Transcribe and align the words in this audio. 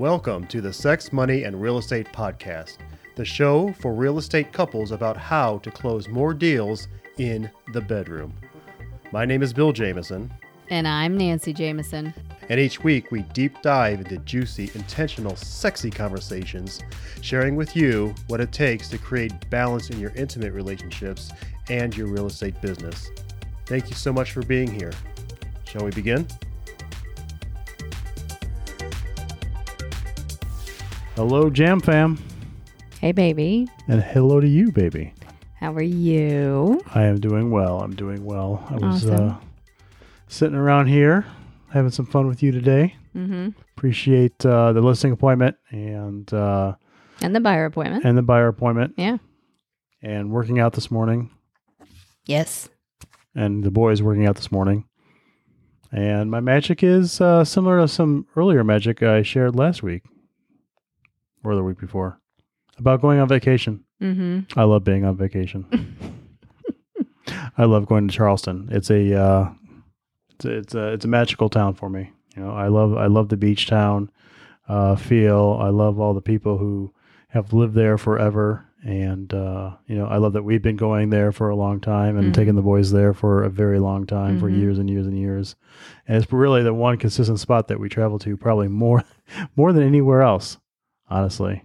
Welcome 0.00 0.46
to 0.46 0.62
the 0.62 0.72
Sex, 0.72 1.12
Money, 1.12 1.42
and 1.42 1.60
Real 1.60 1.76
Estate 1.76 2.10
Podcast, 2.10 2.78
the 3.16 3.24
show 3.26 3.74
for 3.82 3.92
real 3.92 4.16
estate 4.16 4.50
couples 4.50 4.92
about 4.92 5.18
how 5.18 5.58
to 5.58 5.70
close 5.70 6.08
more 6.08 6.32
deals 6.32 6.88
in 7.18 7.50
the 7.74 7.82
bedroom. 7.82 8.32
My 9.12 9.26
name 9.26 9.42
is 9.42 9.52
Bill 9.52 9.74
Jameson, 9.74 10.32
And 10.70 10.88
I'm 10.88 11.18
Nancy 11.18 11.52
Jameson. 11.52 12.14
and 12.48 12.58
each 12.58 12.82
week 12.82 13.10
we 13.10 13.24
deep 13.34 13.60
dive 13.60 14.00
into 14.00 14.16
juicy, 14.16 14.70
intentional, 14.74 15.36
sexy 15.36 15.90
conversations, 15.90 16.80
sharing 17.20 17.54
with 17.54 17.76
you 17.76 18.14
what 18.28 18.40
it 18.40 18.52
takes 18.52 18.88
to 18.88 18.96
create 18.96 19.50
balance 19.50 19.90
in 19.90 20.00
your 20.00 20.14
intimate 20.16 20.54
relationships 20.54 21.30
and 21.68 21.94
your 21.94 22.06
real 22.06 22.28
estate 22.28 22.58
business. 22.62 23.10
Thank 23.66 23.90
you 23.90 23.96
so 23.96 24.14
much 24.14 24.32
for 24.32 24.40
being 24.44 24.72
here. 24.72 24.92
Shall 25.66 25.84
we 25.84 25.90
begin? 25.90 26.26
Hello, 31.20 31.50
Jam 31.50 31.80
Fam, 31.80 32.18
Hey, 32.98 33.12
baby. 33.12 33.68
and 33.88 34.02
hello 34.02 34.40
to 34.40 34.48
you, 34.48 34.72
baby. 34.72 35.12
How 35.58 35.70
are 35.74 35.82
you? 35.82 36.80
I 36.94 37.02
am 37.02 37.20
doing 37.20 37.50
well. 37.50 37.82
I'm 37.82 37.94
doing 37.94 38.24
well. 38.24 38.66
I 38.70 38.76
was 38.76 39.04
Awesome. 39.04 39.28
uh, 39.28 39.34
sitting 40.28 40.56
around 40.56 40.86
here 40.86 41.26
having 41.68 41.90
some 41.90 42.06
fun 42.06 42.26
with 42.26 42.42
you 42.42 42.52
today. 42.52 42.96
Mm-hmm. 43.14 43.50
Appreciate 43.76 44.46
uh, 44.46 44.72
the 44.72 44.80
listing 44.80 45.12
appointment 45.12 45.56
and 45.70 46.32
uh, 46.32 46.76
And 47.20 47.36
the 47.36 47.40
buyer 47.40 47.66
appointment. 47.66 48.06
and 48.06 48.16
the 48.16 48.22
buyer 48.22 48.48
appointment 48.48 48.94
yeah. 48.96 49.18
and 50.00 50.30
working 50.30 50.58
out 50.58 50.72
this 50.72 50.90
morning 50.90 51.28
Yes. 52.24 52.70
and 53.34 53.62
the 53.62 53.70
boys 53.70 54.00
working 54.00 54.24
out 54.26 54.36
this 54.36 54.50
morning. 54.50 54.86
And 55.92 56.30
my 56.30 56.40
magic 56.40 56.82
is 56.82 57.20
uh, 57.20 57.44
similar 57.44 57.78
to 57.82 57.88
some 57.88 58.26
earlier 58.36 58.64
magic 58.64 59.02
I 59.02 59.20
shared 59.20 59.54
last 59.54 59.82
week 59.82 60.02
or 61.44 61.54
the 61.54 61.62
week 61.62 61.78
before 61.78 62.18
about 62.78 63.00
going 63.02 63.18
on 63.18 63.28
vacation. 63.28 63.84
Mm-hmm. 64.02 64.58
I 64.58 64.64
love 64.64 64.84
being 64.84 65.04
on 65.04 65.16
vacation. 65.16 65.66
I 67.56 67.64
love 67.64 67.86
going 67.86 68.08
to 68.08 68.14
Charleston. 68.14 68.68
It's 68.72 68.90
a 68.90 69.14
uh, 69.14 69.50
it's 70.30 70.44
a, 70.44 70.50
it's 70.56 70.74
a 70.74 70.92
it's 70.94 71.04
a 71.04 71.08
magical 71.08 71.48
town 71.48 71.74
for 71.74 71.88
me. 71.88 72.10
You 72.36 72.42
know, 72.42 72.50
I 72.52 72.68
love 72.68 72.96
I 72.96 73.06
love 73.06 73.28
the 73.28 73.36
beach 73.36 73.66
town 73.66 74.10
uh, 74.68 74.96
feel. 74.96 75.58
I 75.60 75.68
love 75.68 76.00
all 76.00 76.14
the 76.14 76.20
people 76.22 76.58
who 76.58 76.92
have 77.28 77.52
lived 77.52 77.74
there 77.74 77.98
forever, 77.98 78.64
and 78.84 79.32
uh, 79.34 79.72
you 79.86 79.96
know, 79.96 80.06
I 80.06 80.16
love 80.16 80.32
that 80.32 80.42
we've 80.42 80.62
been 80.62 80.76
going 80.76 81.10
there 81.10 81.30
for 81.30 81.50
a 81.50 81.56
long 81.56 81.80
time 81.80 82.16
and 82.16 82.32
Mhm. 82.32 82.34
taking 82.34 82.54
the 82.56 82.62
boys 82.62 82.90
there 82.90 83.12
for 83.14 83.44
a 83.44 83.50
very 83.50 83.78
long 83.78 84.06
time, 84.06 84.40
for 84.40 84.50
Mhm. 84.50 84.58
years 84.58 84.78
and 84.78 84.88
years 84.90 85.06
and 85.06 85.16
years. 85.18 85.54
And 86.08 86.16
it's 86.22 86.32
really 86.32 86.62
the 86.62 86.74
one 86.74 86.96
consistent 86.96 87.38
spot 87.38 87.68
that 87.68 87.78
we 87.78 87.88
travel 87.88 88.18
to, 88.20 88.36
probably 88.36 88.68
more 88.68 89.04
more 89.56 89.72
than 89.72 89.82
anywhere 89.84 90.22
else. 90.22 90.58
Honestly, 91.10 91.64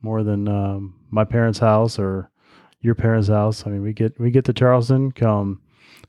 more 0.00 0.22
than 0.22 0.48
um, 0.48 0.94
my 1.10 1.24
parents' 1.24 1.58
house 1.58 1.98
or 1.98 2.30
your 2.80 2.94
parents' 2.94 3.28
house. 3.28 3.66
I 3.66 3.70
mean, 3.70 3.82
we 3.82 3.92
get 3.92 4.18
we 4.18 4.30
get 4.30 4.44
to 4.46 4.52
Charleston 4.52 5.12
come 5.12 5.60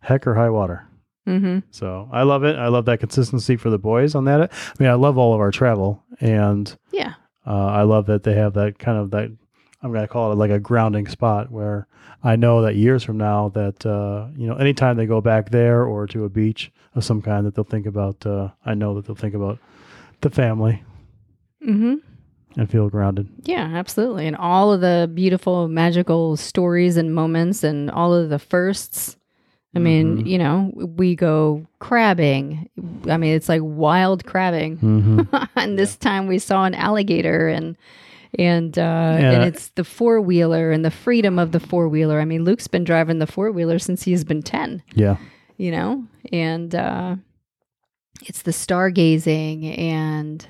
heck 0.02 0.26
or 0.28 0.36
high 0.36 0.50
water. 0.50 0.88
Mm-hmm. 1.28 1.60
So 1.72 2.08
I 2.12 2.24
love 2.24 2.44
it. 2.46 2.56
I 2.56 2.68
love 2.70 2.86
that 2.86 3.00
consistency 3.00 3.58
for 3.58 3.70
the 3.70 3.78
boys 3.78 4.16
on 4.16 4.24
that. 4.26 4.42
I 4.54 4.74
mean, 4.80 4.90
I 4.90 4.94
love 4.94 5.18
all 5.18 5.34
of 5.34 5.42
our 5.42 5.52
travel, 5.52 6.02
and 6.22 6.74
Yeah. 6.94 7.16
uh, 7.46 7.66
I 7.66 7.82
love 7.84 8.06
that 8.06 8.24
they 8.24 8.34
have 8.36 8.54
that 8.54 8.80
kind 8.80 8.98
of 8.98 9.12
that. 9.12 9.30
I'm 9.84 9.92
going 9.92 10.02
to 10.02 10.08
call 10.08 10.32
it 10.32 10.36
like 10.36 10.50
a 10.52 10.60
grounding 10.60 11.08
spot 11.08 11.52
where 11.52 11.88
I 12.24 12.36
know 12.36 12.62
that 12.64 12.76
years 12.76 13.04
from 13.04 13.18
now 13.18 13.50
that 13.50 13.86
uh, 13.86 14.28
you 14.38 14.48
know 14.48 14.56
anytime 14.56 14.96
they 14.98 15.06
go 15.06 15.20
back 15.20 15.50
there 15.52 15.84
or 15.84 16.08
to 16.08 16.24
a 16.24 16.30
beach 16.30 16.72
of 16.96 17.04
some 17.04 17.22
kind 17.22 17.46
that 17.46 17.56
they'll 17.56 17.64
think 17.66 17.86
about. 17.86 18.26
Uh, 18.26 18.50
I 18.66 18.74
know 18.74 18.96
that 18.96 19.06
they'll 19.06 19.16
think 19.16 19.36
about 19.36 19.60
the 20.22 20.30
family 20.30 20.84
Mm-hmm. 21.68 21.96
And 22.58 22.70
feel 22.70 22.90
grounded. 22.90 23.28
Yeah, 23.44 23.70
absolutely. 23.74 24.28
And 24.28 24.36
all 24.36 24.74
of 24.74 24.82
the 24.82 25.10
beautiful, 25.14 25.68
magical 25.68 26.36
stories 26.36 26.98
and 26.98 27.14
moments 27.16 27.64
and 27.64 27.90
all 27.92 28.14
of 28.14 28.30
the 28.30 28.40
firsts. 28.40 29.16
I 29.76 29.80
mean, 29.80 30.23
Mhm. 30.23 30.28
you 30.28 30.38
know, 30.40 30.72
we 30.76 31.16
go 31.16 31.67
crabbing. 31.80 32.67
I 33.08 33.17
mean, 33.17 33.36
it's 33.36 33.48
like 33.48 33.62
wild 33.64 34.26
crabbing. 34.26 34.78
Mm-hmm. 34.78 35.36
and 35.60 35.78
this 35.78 35.96
time 35.96 36.26
we 36.28 36.40
saw 36.40 36.66
an 36.66 36.73
alligator 36.73 37.48
and 37.48 37.78
and 38.40 38.78
uh 38.78 38.82
Yeah. 39.20 39.32
and 39.32 39.44
it's 39.44 39.70
the 39.70 39.84
four 39.84 40.20
wheeler 40.20 40.72
and 40.72 40.84
the 40.84 40.92
freedom 40.92 41.38
of 41.40 41.52
the 41.52 41.60
four 41.60 41.88
wheeler. 41.88 42.20
I 42.20 42.26
mean, 42.26 42.44
Luke's 42.44 42.67
been 42.67 42.84
driving 42.84 43.20
the 43.20 43.28
four 43.28 43.52
wheeler 43.52 43.78
since 43.80 44.04
he's 44.04 44.23
been 44.23 44.42
10, 44.42 44.82
yeah. 44.96 45.17
you 45.58 45.70
know? 45.72 46.04
And 46.34 46.73
uh 46.73 47.16
it's 48.26 48.42
the 48.42 48.52
stargazing 48.52 49.78
and 49.78 50.46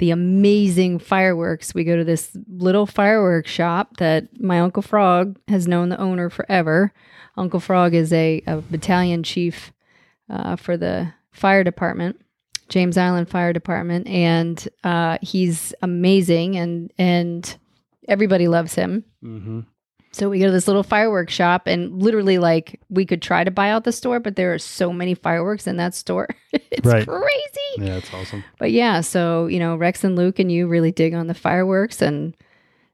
the 0.00 0.10
amazing 0.10 0.98
fireworks. 0.98 1.74
We 1.74 1.84
go 1.84 1.94
to 1.94 2.04
this 2.04 2.30
little 2.48 2.86
fireworks 2.86 3.50
shop 3.50 3.98
that 3.98 4.40
my 4.40 4.58
Uncle 4.58 4.82
Frog 4.82 5.38
has 5.46 5.68
known 5.68 5.90
the 5.90 6.00
owner 6.00 6.30
forever. 6.30 6.92
Uncle 7.36 7.60
Frog 7.60 7.94
is 7.94 8.10
a, 8.10 8.42
a 8.46 8.62
battalion 8.62 9.22
chief 9.22 9.72
uh, 10.30 10.56
for 10.56 10.78
the 10.78 11.12
fire 11.32 11.62
department, 11.62 12.18
James 12.70 12.96
Island 12.96 13.28
Fire 13.28 13.52
Department, 13.52 14.06
and 14.08 14.66
uh, 14.84 15.18
he's 15.20 15.74
amazing, 15.82 16.56
and 16.56 16.90
and 16.96 17.58
everybody 18.08 18.48
loves 18.48 18.74
him. 18.74 19.04
Mm-hmm. 19.22 19.60
So 20.12 20.28
we 20.28 20.40
go 20.40 20.46
to 20.46 20.50
this 20.52 20.66
little 20.66 20.82
fireworks 20.82 21.32
shop, 21.32 21.66
and 21.66 22.02
literally, 22.02 22.38
like, 22.38 22.80
we 22.88 23.06
could 23.06 23.22
try 23.22 23.44
to 23.44 23.50
buy 23.50 23.70
out 23.70 23.84
the 23.84 23.92
store, 23.92 24.18
but 24.18 24.34
there 24.34 24.52
are 24.52 24.58
so 24.58 24.92
many 24.92 25.14
fireworks 25.14 25.68
in 25.68 25.76
that 25.76 25.94
store. 25.94 26.28
it's 26.52 26.84
Right. 26.86 27.06
crazy. 27.06 27.76
Yeah, 27.78 27.96
it's 27.96 28.12
awesome. 28.12 28.42
But 28.58 28.72
yeah, 28.72 29.02
so 29.02 29.46
you 29.46 29.58
know, 29.60 29.76
Rex 29.76 30.02
and 30.02 30.16
Luke 30.16 30.38
and 30.40 30.50
you 30.50 30.66
really 30.66 30.90
dig 30.90 31.14
on 31.14 31.28
the 31.28 31.34
fireworks, 31.34 32.02
and 32.02 32.36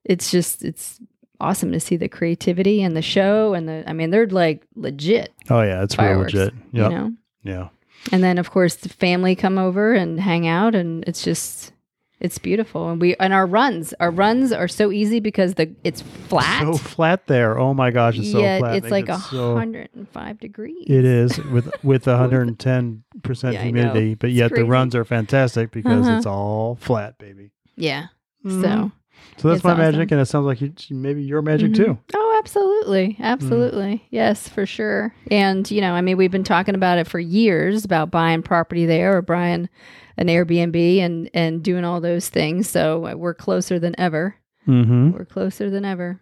it's 0.04 0.31
just 0.31 0.62
it's 0.65 1.00
awesome 1.41 1.72
to 1.72 1.81
see 1.81 1.97
the 1.97 2.09
creativity 2.09 2.82
and 2.82 2.94
the 2.97 3.03
show, 3.03 3.54
and 3.54 3.66
the 3.69 3.84
I 3.87 3.93
mean, 3.94 4.10
they're 4.10 4.27
like 4.27 4.66
legit 4.75 5.33
Oh 5.48 5.62
yeah, 5.62 5.83
it's 5.83 5.97
real 5.98 6.19
legit. 6.19 6.53
Yep. 6.72 6.91
You 6.91 6.97
know, 6.97 7.12
Yeah. 7.44 7.69
and 8.12 8.22
then 8.22 8.37
of 8.38 8.50
course 8.50 8.75
the 8.77 8.88
family 8.91 9.34
come 9.34 9.56
over 9.59 9.94
and 9.94 10.21
hang 10.21 10.47
out, 10.47 10.75
and 10.75 11.03
it's 11.06 11.22
just 11.25 11.72
it's 12.21 12.38
beautiful. 12.38 12.88
And 12.91 13.00
we 13.00 13.15
and 13.16 13.32
our 13.34 13.47
runs, 13.47 13.93
our 14.00 14.10
runs 14.10 14.53
are 14.53 14.69
so 14.69 14.91
easy 14.93 15.21
because 15.21 15.54
the 15.54 15.75
it's 15.84 16.00
flat. 16.03 16.62
So 16.62 16.75
flat 16.75 17.27
there. 17.27 17.59
Oh 17.59 17.75
my 17.75 17.91
gosh, 17.91 18.19
it's 18.19 18.32
so 18.32 18.41
yet 18.41 18.60
flat. 18.60 18.77
it's 18.77 18.91
like 18.91 19.09
it 19.09 19.12
a 19.16 19.19
so- 19.19 19.54
hundred 19.56 19.91
and 19.94 20.09
five 20.09 20.38
degrees. 20.41 20.84
It 20.87 21.04
is 21.04 21.37
with 21.38 21.71
with 21.84 22.06
110 22.06 23.04
percent 23.22 23.54
Yeah, 23.54 23.60
I 23.60 23.71
know. 23.71 23.81
humidity, 23.82 24.15
but 24.15 24.31
yet 24.32 24.54
the 24.54 24.65
runs 24.65 24.94
are 24.94 25.04
fantastic 25.04 25.71
because 25.72 26.06
Uh-huh. 26.06 26.16
it's 26.16 26.27
all 26.27 26.77
flat, 26.77 27.19
baby. 27.19 27.50
Yeah. 27.77 28.06
Mhm. 28.44 28.62
So 28.62 28.93
so 29.38 29.48
that's 29.48 29.65
my 29.65 29.71
awesome. 29.72 29.81
magic, 29.83 30.10
and 30.12 30.21
it 30.21 30.27
sounds 30.27 30.47
like 30.47 30.60
you, 30.60 30.72
maybe 30.91 31.22
your 31.22 31.43
magic 31.43 31.72
Mhm. 31.72 31.77
too. 31.77 31.98
Oh, 32.15 32.37
absolutely. 32.38 33.16
Absolutely. 33.21 34.06
Yes, 34.10 34.48
for 34.48 34.65
sure. 34.66 35.15
And, 35.31 35.69
you 35.71 35.81
know, 35.81 35.93
I 35.93 36.00
mean, 36.00 36.16
we've 36.16 36.31
been 36.31 36.44
talking 36.44 36.75
about 36.75 36.98
it 36.98 37.06
for 37.06 37.19
years 37.19 37.84
about 37.84 38.10
buying 38.10 38.43
property 38.43 38.87
there 38.87 39.16
or 39.16 39.22
buying 39.22 39.69
an 40.16 40.28
Airbnb 40.28 40.99
and 40.99 41.31
and 41.34 41.62
doing 41.62 41.84
all 41.84 42.00
those 42.00 42.28
things. 42.28 42.69
So 42.69 43.15
we're 43.16 43.34
closer 43.34 43.78
than 43.78 43.94
ever. 43.99 44.37
Mm-hmm. 44.66 45.12
We're 45.12 45.25
closer 45.25 45.71
than 45.71 45.84
ever. 45.84 46.21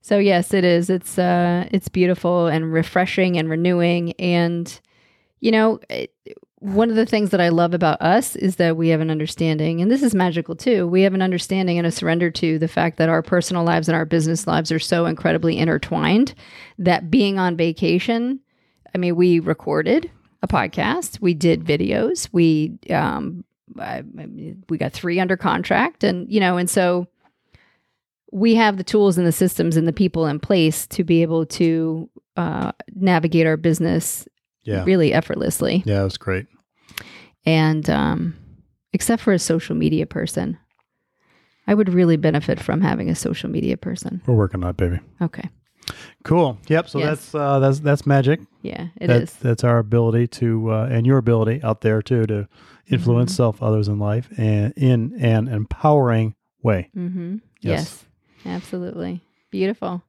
So 0.00 0.18
yes, 0.18 0.54
it 0.54 0.64
is. 0.64 0.90
It's 0.90 1.18
uh 1.18 1.68
it's 1.70 1.88
beautiful 1.88 2.46
and 2.46 2.72
refreshing 2.72 3.36
and 3.38 3.48
renewing 3.48 4.12
and 4.14 4.80
you 5.40 5.50
know, 5.50 5.80
it, 5.88 6.14
one 6.60 6.90
of 6.90 6.96
the 6.96 7.06
things 7.06 7.30
that 7.30 7.40
I 7.40 7.48
love 7.48 7.72
about 7.72 8.02
us 8.02 8.36
is 8.36 8.56
that 8.56 8.76
we 8.76 8.88
have 8.88 9.00
an 9.00 9.10
understanding, 9.10 9.80
and 9.80 9.90
this 9.90 10.02
is 10.02 10.14
magical 10.14 10.54
too. 10.54 10.86
We 10.86 11.02
have 11.02 11.14
an 11.14 11.22
understanding 11.22 11.78
and 11.78 11.86
a 11.86 11.90
surrender 11.90 12.30
to 12.32 12.58
the 12.58 12.68
fact 12.68 12.98
that 12.98 13.08
our 13.08 13.22
personal 13.22 13.64
lives 13.64 13.88
and 13.88 13.96
our 13.96 14.04
business 14.04 14.46
lives 14.46 14.70
are 14.70 14.78
so 14.78 15.06
incredibly 15.06 15.56
intertwined 15.56 16.34
that 16.78 17.10
being 17.10 17.38
on 17.38 17.56
vacation, 17.56 18.40
I 18.94 18.98
mean, 18.98 19.16
we 19.16 19.40
recorded 19.40 20.10
a 20.42 20.48
podcast, 20.48 21.20
we 21.20 21.34
did 21.34 21.64
videos, 21.64 22.28
we 22.32 22.78
um, 22.90 23.44
I, 23.78 24.02
we 24.68 24.78
got 24.78 24.92
three 24.92 25.20
under 25.20 25.36
contract, 25.36 26.02
and 26.04 26.30
you 26.32 26.40
know, 26.40 26.56
and 26.56 26.68
so 26.68 27.06
we 28.32 28.54
have 28.54 28.76
the 28.76 28.84
tools 28.84 29.18
and 29.18 29.26
the 29.26 29.32
systems 29.32 29.76
and 29.76 29.86
the 29.88 29.92
people 29.92 30.26
in 30.26 30.38
place 30.40 30.86
to 30.88 31.02
be 31.04 31.22
able 31.22 31.44
to 31.46 32.08
uh, 32.36 32.72
navigate 32.94 33.46
our 33.46 33.56
business 33.56 34.26
Yeah. 34.64 34.84
really 34.84 35.12
effortlessly. 35.12 35.82
Yeah, 35.84 36.00
it 36.00 36.04
was 36.04 36.16
great. 36.16 36.46
And 37.44 37.88
um, 37.90 38.34
except 38.92 39.20
for 39.22 39.32
a 39.32 39.38
social 39.38 39.74
media 39.74 40.06
person, 40.06 40.58
I 41.66 41.74
would 41.74 41.88
really 41.92 42.16
benefit 42.16 42.60
from 42.60 42.80
having 42.80 43.10
a 43.10 43.14
social 43.14 43.50
media 43.50 43.76
person. 43.76 44.22
We're 44.26 44.34
working 44.36 44.62
on 44.64 44.70
it, 44.70 44.76
baby. 44.76 45.00
Okay. 45.20 45.48
Cool. 46.24 46.58
Yep. 46.68 46.88
So 46.88 46.98
Yes. 46.98 47.08
that's 47.08 47.34
uh, 47.34 47.58
that's 47.60 47.80
that's 47.80 48.06
magic. 48.06 48.40
Yeah, 48.62 48.88
it 49.00 49.08
is. 49.10 49.32
that's, 49.36 49.64
our 49.64 49.78
ability 49.78 50.26
to 50.28 50.70
uh, 50.72 50.88
and 50.90 51.06
your 51.06 51.16
ability 51.18 51.60
out 51.62 51.80
there 51.80 52.02
too 52.02 52.26
to 52.26 52.46
influence 52.88 53.32
Mm-hmm. 53.32 53.36
self, 53.36 53.62
others 53.62 53.88
in 53.88 53.98
life, 53.98 54.28
and 54.36 54.72
in 54.76 55.14
an 55.20 55.48
empowering 55.48 56.34
way. 56.62 56.90
Mm-hmm. 56.96 57.36
Yes. 57.62 58.04
Yes. 58.44 58.54
Absolutely. 58.56 59.22
Beautiful. 59.50 60.02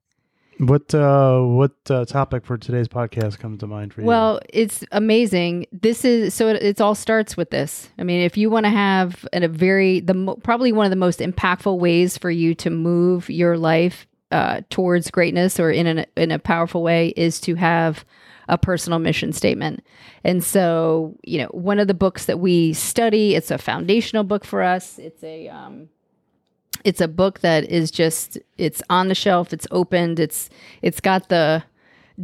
What 0.60 0.94
uh, 0.94 1.40
what 1.42 1.72
uh, 1.90 2.06
topic 2.06 2.46
for 2.46 2.56
today's 2.58 2.88
podcast 2.88 3.40
comes 3.40 3.62
to 3.62 3.68
mind 3.68 3.94
for 3.94 4.02
you? 4.02 4.08
Well, 4.08 4.40
it's 4.50 4.84
amazing. 4.92 5.66
This 5.72 6.06
is 6.06 6.34
so 6.36 6.50
it, 6.50 6.62
it's 6.62 6.80
all 6.80 6.94
starts 6.94 7.36
with 7.36 7.50
this. 7.50 7.90
I 7.98 8.04
mean, 8.04 8.22
if 8.22 8.38
you 8.38 8.50
want 8.52 8.66
to 8.66 8.70
have 8.70 9.26
a 9.34 9.48
very 9.48 10.02
the 10.02 10.14
mo- 10.14 10.36
probably 10.44 10.72
one 10.72 10.86
of 10.86 10.92
the 10.92 10.98
most 10.98 11.20
impactful 11.20 11.80
ways 11.80 12.18
for 12.18 12.30
you 12.30 12.54
to 12.56 12.70
move 12.70 13.28
your 13.30 13.58
life 13.58 14.06
uh, 14.32 14.62
towards 14.70 15.12
greatness 15.12 15.60
or 15.60 15.72
in 15.72 15.88
an, 15.88 16.06
in 16.16 16.32
a 16.32 16.40
powerful 16.40 16.82
way 16.84 17.10
is 17.10 17.40
to 17.42 17.56
have 17.56 18.06
a 18.48 18.58
personal 18.58 19.00
mission 19.00 19.32
statement. 19.34 19.84
And 20.24 20.44
so, 20.44 21.16
you 21.24 21.40
know, 21.40 21.48
one 21.48 21.80
of 21.80 21.88
the 21.88 21.94
books 21.94 22.26
that 22.26 22.40
we 22.40 22.74
study, 22.74 23.36
it's 23.36 23.52
a 23.52 23.58
foundational 23.58 24.24
book 24.24 24.44
for 24.46 24.62
us. 24.62 25.00
It's 25.00 25.24
a 25.24 25.48
um, 25.48 25.90
it's 26.84 27.02
a 27.02 27.08
book 27.08 27.40
that 27.40 27.66
is 27.66 27.92
just 27.92 28.38
it's 28.58 28.82
on 28.90 29.08
the 29.08 29.16
shelf 29.16 29.54
it's 29.54 29.68
opened 29.72 30.20
it's 30.20 30.50
it's 30.82 31.00
got 31.00 31.30
the 31.30 31.64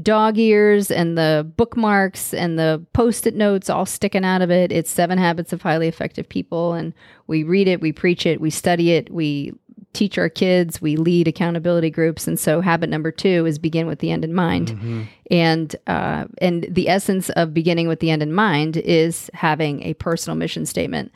dog 0.02 0.38
ears 0.38 0.92
and 0.92 1.18
the 1.18 1.50
bookmarks 1.58 2.34
and 2.34 2.58
the 2.58 2.84
post-it 2.94 3.36
notes 3.36 3.70
all 3.70 3.86
sticking 3.86 4.26
out 4.26 4.42
of 4.42 4.52
it 4.52 4.72
it's 4.72 4.92
seven 4.92 5.18
habits 5.18 5.54
of 5.54 5.62
highly 5.62 5.88
effective 5.88 6.28
people 6.28 6.74
and 6.74 6.94
we 7.28 7.44
read 7.44 7.68
it 7.68 7.82
we 7.82 7.92
preach 7.92 8.26
it 8.26 8.42
we 8.42 8.50
study 8.50 8.92
it 8.92 9.12
we 9.12 9.54
teach 9.98 10.18
our 10.18 10.30
kids 10.30 10.82
we 10.82 10.96
lead 10.96 11.28
accountability 11.28 11.90
groups 11.90 12.28
and 12.28 12.40
so 12.40 12.62
habit 12.62 12.90
number 12.90 13.12
two 13.12 13.46
is 13.46 13.58
begin 13.58 13.88
with 13.88 14.00
the 14.00 14.12
end 14.12 14.24
in 14.24 14.34
mind 14.34 14.68
Mm-hmm. 14.70 15.04
and 15.32 15.76
uh, 15.88 16.26
and 16.40 16.68
the 16.70 16.88
essence 16.88 17.30
of 17.32 17.54
beginning 17.54 17.88
with 17.88 18.00
the 18.00 18.12
end 18.12 18.22
in 18.22 18.32
mind 18.34 18.78
is 18.78 19.30
having 19.34 19.82
a 19.84 19.94
personal 19.96 20.36
mission 20.38 20.66
statement 20.66 21.12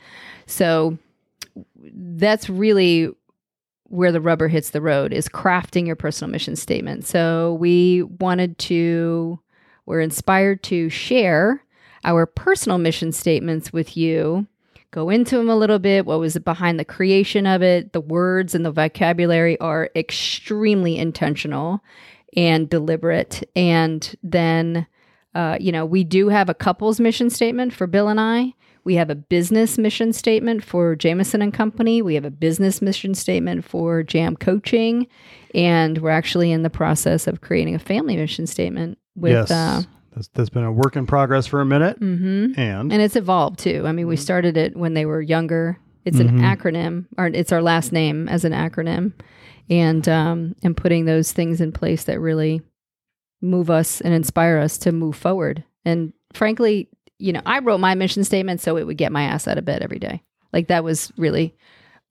so 0.46 0.98
that's 1.94 2.48
really 2.50 3.08
where 3.84 4.10
the 4.12 4.20
rubber 4.20 4.48
hits 4.48 4.70
the 4.70 4.80
road 4.80 5.12
is 5.12 5.28
crafting 5.28 5.86
your 5.86 5.96
personal 5.96 6.30
mission 6.30 6.56
statement. 6.56 7.04
So 7.06 7.58
we 7.60 8.02
wanted 8.02 8.56
to, 8.60 9.38
we're 9.84 10.00
inspired 10.00 10.62
to 10.64 10.88
share 10.88 11.62
our 12.02 12.24
personal 12.24 12.78
mission 12.78 13.12
statements 13.12 13.70
with 13.70 13.94
you. 13.94 14.46
Go 14.92 15.08
into 15.08 15.36
them 15.38 15.48
a 15.48 15.56
little 15.56 15.78
bit. 15.78 16.04
What 16.06 16.20
was 16.20 16.38
behind 16.38 16.78
the 16.78 16.84
creation 16.84 17.46
of 17.46 17.62
it? 17.62 17.92
The 17.92 18.00
words 18.00 18.54
and 18.54 18.64
the 18.64 18.70
vocabulary 18.70 19.58
are 19.58 19.90
extremely 19.96 20.98
intentional 20.98 21.82
and 22.36 22.68
deliberate. 22.68 23.42
And 23.56 24.14
then, 24.22 24.86
uh, 25.34 25.56
you 25.58 25.72
know, 25.72 25.86
we 25.86 26.04
do 26.04 26.28
have 26.28 26.48
a 26.50 26.54
couple's 26.54 27.00
mission 27.00 27.30
statement 27.30 27.72
for 27.72 27.86
Bill 27.86 28.08
and 28.08 28.20
I. 28.20 28.54
We 28.84 28.96
have 28.96 29.10
a 29.10 29.14
business 29.14 29.78
mission 29.78 30.12
statement 30.12 30.62
for 30.62 30.94
Jameson 30.94 31.40
and 31.40 31.54
Company. 31.54 32.02
We 32.02 32.14
have 32.14 32.24
a 32.24 32.30
business 32.30 32.82
mission 32.82 33.14
statement 33.14 33.64
for 33.64 34.02
Jam 34.02 34.36
Coaching, 34.36 35.06
and 35.54 35.98
we're 35.98 36.10
actually 36.10 36.50
in 36.50 36.64
the 36.64 36.70
process 36.70 37.26
of 37.26 37.40
creating 37.40 37.76
a 37.76 37.78
family 37.78 38.16
mission 38.16 38.46
statement 38.46 38.98
with. 39.14 39.32
yes, 39.32 39.50
Uh, 39.50 39.82
that's, 40.14 40.28
that's 40.28 40.50
been 40.50 40.64
a 40.64 40.72
work 40.72 40.96
in 40.96 41.06
progress 41.06 41.46
for 41.46 41.60
a 41.60 41.64
minute, 41.66 42.00
mhm. 42.00 42.56
and 42.58 42.92
And 42.92 43.02
it's 43.02 43.16
evolved 43.16 43.58
too. 43.58 43.84
I 43.86 43.92
mean, 43.92 44.06
we 44.06 44.16
started 44.16 44.56
it 44.56 44.76
when 44.76 44.94
they 44.94 45.06
were 45.06 45.20
younger. 45.20 45.78
It's 46.04 46.18
an 46.18 46.38
Mhm. 46.38 46.56
acronym, 46.56 47.06
or 47.16 47.26
it's 47.28 47.52
our 47.52 47.62
last 47.62 47.92
name 47.92 48.28
as 48.28 48.44
an 48.44 48.52
acronym, 48.52 49.12
and 49.70 50.08
um, 50.08 50.54
and 50.62 50.76
putting 50.76 51.04
those 51.04 51.32
things 51.32 51.60
in 51.60 51.72
place 51.72 52.04
that 52.04 52.20
really 52.20 52.60
move 53.40 53.70
us 53.70 54.00
and 54.00 54.12
inspire 54.14 54.58
us 54.58 54.78
to 54.78 54.92
move 54.92 55.16
forward. 55.16 55.64
And 55.84 56.12
frankly, 56.32 56.88
you 57.18 57.32
know, 57.32 57.42
I 57.46 57.60
wrote 57.60 57.78
my 57.80 57.94
mission 57.94 58.24
statement 58.24 58.60
so 58.60 58.76
it 58.76 58.86
would 58.86 58.96
get 58.98 59.12
my 59.12 59.22
ass 59.22 59.46
out 59.48 59.58
of 59.58 59.64
bed 59.64 59.82
every 59.82 59.98
day. 59.98 60.22
Like 60.52 60.68
that 60.68 60.84
was 60.84 61.12
really 61.16 61.54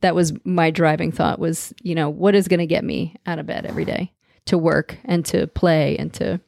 that 0.01 0.15
was 0.15 0.33
my 0.45 0.71
driving 0.71 1.12
thought 1.12 1.38
was, 1.38 1.74
you 1.83 1.94
know, 1.94 2.09
what 2.09 2.33
is 2.33 2.48
going 2.48 2.59
to 2.59 2.65
get 2.65 2.83
me 2.83 3.15
out 3.27 3.38
of 3.39 3.45
bed 3.45 3.65
every 3.68 3.86
day 3.86 4.12
to 4.45 4.57
work 4.57 4.98
and 5.06 5.24
to 5.25 5.45
play 5.48 5.95
and 5.98 6.12
to 6.13 6.39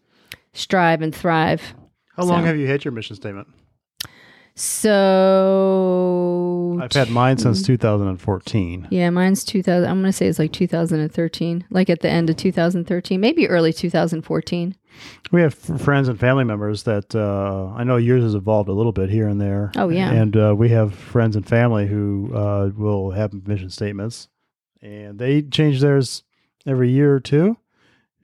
strive 0.53 1.01
and 1.01 1.13
thrive. 1.13 1.73
how 2.15 2.23
long 2.23 2.43
have 2.45 2.57
you 2.57 2.67
had 2.67 2.85
your 2.85 2.91
mission 2.91 3.15
statement? 3.15 3.47
So 4.55 5.89
I've 6.81 6.91
had 6.91 7.09
mine 7.09 7.39
since 7.39 7.63
2014. 7.63 8.87
Yeah, 8.91 9.09
mine's 9.09 9.43
2000. 9.43 9.89
I'm 9.89 10.01
going 10.01 10.11
to 10.11 10.13
say 10.13 10.27
it's 10.27 10.37
like 10.37 10.53
2013, 10.53 11.65
like 11.71 11.89
at 11.89 12.01
the 12.01 12.09
end 12.09 12.29
of 12.29 12.37
2013, 12.37 13.19
maybe 13.19 13.49
early 13.49 13.73
2014. 13.73 14.75
We 15.31 15.41
have 15.41 15.55
friends 15.55 16.07
and 16.07 16.19
family 16.19 16.43
members 16.43 16.83
that 16.83 17.15
uh, 17.15 17.73
I 17.75 17.83
know 17.83 17.97
yours 17.97 18.21
has 18.21 18.35
evolved 18.35 18.69
a 18.69 18.73
little 18.73 18.91
bit 18.91 19.09
here 19.09 19.27
and 19.27 19.41
there. 19.41 19.71
Oh, 19.75 19.89
yeah. 19.89 20.11
and 20.11 20.37
uh, 20.37 20.53
we 20.55 20.69
have 20.69 20.93
friends 20.93 21.35
and 21.35 21.47
family 21.47 21.87
who 21.87 22.31
uh, 22.33 22.69
will 22.77 23.09
have 23.09 23.33
mission 23.47 23.71
statements, 23.71 24.29
and 24.83 25.17
they 25.17 25.41
change 25.41 25.81
theirs 25.81 26.21
every 26.67 26.91
year 26.91 27.15
or 27.15 27.19
two. 27.19 27.57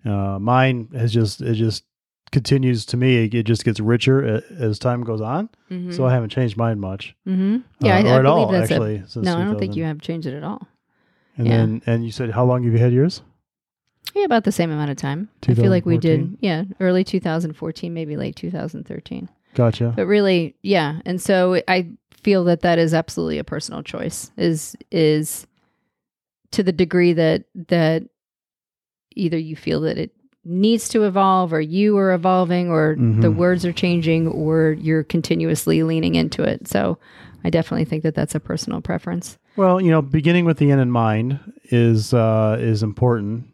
Uh, 0.05 0.37
mine 0.39 0.89
has 0.93 1.11
just 1.11 1.41
it 1.41 1.55
just 1.55 1.83
continues 2.31 2.85
to 2.87 2.97
me. 2.97 3.25
It 3.25 3.43
just 3.43 3.65
gets 3.65 3.79
richer 3.79 4.43
as 4.57 4.79
time 4.79 5.03
goes 5.03 5.21
on. 5.21 5.49
Mm-hmm. 5.69 5.91
So 5.91 6.05
I 6.05 6.13
haven't 6.13 6.29
changed 6.29 6.57
mine 6.57 6.79
much. 6.79 7.15
mm-hmm. 7.27 7.57
Yeah, 7.79 7.97
uh, 7.97 7.99
I, 7.99 8.03
or 8.03 8.13
I 8.13 8.19
at 8.19 8.25
all 8.25 8.55
actually. 8.55 9.03
a, 9.15 9.19
no. 9.19 9.37
I 9.37 9.43
don't 9.43 9.59
think 9.59 9.75
you 9.75 9.83
have 9.83 10.01
changed 10.01 10.27
it 10.27 10.35
at 10.35 10.43
all. 10.43 10.67
And 11.37 11.47
yeah. 11.47 11.57
then 11.57 11.81
and 11.85 12.05
you 12.05 12.11
said 12.11 12.31
how 12.31 12.45
long 12.45 12.63
have 12.63 12.73
you 12.73 12.79
had 12.79 12.93
yours? 12.93 13.21
Yeah, 14.13 14.25
about 14.25 14.43
the 14.43 14.51
same 14.51 14.71
amount 14.71 14.91
of 14.91 14.97
time. 14.97 15.29
I 15.47 15.53
feel 15.53 15.69
like 15.69 15.85
we 15.85 15.97
did. 15.97 16.37
Yeah, 16.41 16.63
early 16.79 17.03
2014, 17.03 17.93
maybe 17.93 18.17
late 18.17 18.35
2013. 18.35 19.29
Gotcha. 19.53 19.93
But 19.95 20.05
really, 20.05 20.55
yeah. 20.61 20.99
And 21.05 21.21
so 21.21 21.61
I 21.67 21.89
feel 22.11 22.43
that 22.45 22.61
that 22.61 22.79
is 22.79 22.93
absolutely 22.93 23.39
a 23.39 23.43
personal 23.43 23.83
choice. 23.83 24.31
Is 24.37 24.75
is 24.91 25.47
to 26.51 26.63
the 26.63 26.71
degree 26.71 27.13
that 27.13 27.45
that 27.67 28.03
either 29.15 29.37
you 29.37 29.55
feel 29.55 29.81
that 29.81 29.97
it 29.97 30.11
needs 30.49 30.89
to 30.89 31.03
evolve 31.03 31.53
or 31.53 31.61
you 31.61 31.97
are 31.97 32.11
evolving 32.13 32.69
or 32.69 32.95
the 32.97 33.27
Mhm. 33.29 33.35
words 33.35 33.65
are 33.65 33.71
changing 33.73 34.27
or 34.27 34.71
you're 34.79 35.03
continuously 35.03 35.83
leaning 35.83 36.15
into 36.15 36.41
it. 36.43 36.67
So 36.67 36.97
I 37.43 37.49
definitely 37.49 37.85
think 37.85 38.03
that 38.03 38.15
that's 38.15 38.33
a 38.35 38.39
personal 38.39 38.81
preference. 38.81 39.37
Well, 39.55 39.79
you 39.79 39.91
know, 39.91 40.01
beginning 40.01 40.45
with 40.45 40.57
the 40.57 40.71
end 40.71 40.81
in 40.81 40.89
mind 40.91 41.39
is 41.65 42.13
uh, 42.13 42.57
is 42.59 42.81
important. 42.83 43.45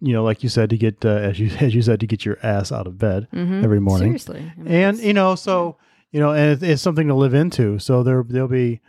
You 0.00 0.12
know, 0.12 0.22
like 0.22 0.42
you 0.42 0.48
said, 0.50 0.68
to 0.70 0.76
get 0.76 1.04
uh, 1.04 1.08
as 1.08 1.40
you 1.40 1.50
as 1.60 1.74
you 1.74 1.80
said 1.82 1.98
to 2.00 2.06
get 2.06 2.24
your 2.24 2.36
ass 2.42 2.70
out 2.70 2.86
of 2.86 2.98
bed 2.98 3.26
Mm-hmm. 3.34 3.64
every 3.64 3.80
morning. 3.80 4.08
Seriously. 4.08 4.52
I 4.56 4.60
mean, 4.62 4.72
and 4.72 4.98
you 4.98 5.14
know 5.14 5.34
so 5.34 5.76
you 6.12 6.20
know 6.20 6.32
and 6.32 6.52
it's, 6.52 6.62
it's 6.62 6.82
something 6.82 7.08
to 7.08 7.14
live 7.14 7.32
into 7.34 7.78
so 7.78 8.02
there 8.02 8.22
there'll 8.28 8.48
be 8.48 8.80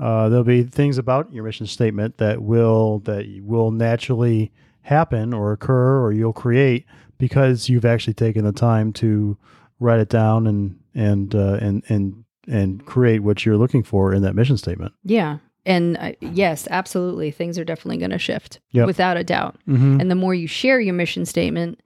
uh, 0.00 0.28
there'll 0.28 0.42
be 0.44 0.64
things 0.64 0.98
about 0.98 1.32
your 1.32 1.44
mission 1.44 1.66
statement 1.66 2.18
that 2.18 2.42
will 2.42 2.98
that 3.00 3.24
will 3.44 3.70
naturally 3.70 4.50
happen 4.82 5.32
or 5.32 5.52
occur 5.52 6.02
or 6.02 6.12
you'll 6.12 6.32
create 6.32 6.84
because 7.18 7.68
you've 7.68 7.84
actually 7.84 8.14
taken 8.14 8.44
the 8.44 8.52
time 8.52 8.92
to 8.94 9.36
write 9.80 10.00
it 10.00 10.08
down 10.08 10.46
and 10.46 10.78
and 10.94 11.34
uh, 11.34 11.58
and 11.60 11.82
and 11.88 12.24
and 12.48 12.84
create 12.86 13.20
what 13.20 13.44
you're 13.46 13.56
looking 13.56 13.82
for 13.82 14.12
in 14.12 14.22
that 14.22 14.34
mission 14.34 14.56
statement. 14.56 14.92
yeah. 15.04 15.38
And 15.66 15.96
uh, 15.96 16.12
yes, 16.20 16.68
absolutely. 16.70 17.30
Things 17.30 17.58
are 17.58 17.64
definitely 17.64 17.96
going 17.96 18.10
to 18.10 18.18
shift 18.18 18.60
Yep. 18.72 18.84
without 18.86 19.16
a 19.16 19.24
doubt. 19.24 19.56
Mm-hmm. 19.66 19.98
And 19.98 20.10
the 20.10 20.14
more 20.14 20.34
you 20.34 20.46
share 20.46 20.78
your 20.78 20.92
mission 20.92 21.24
statement 21.24 21.80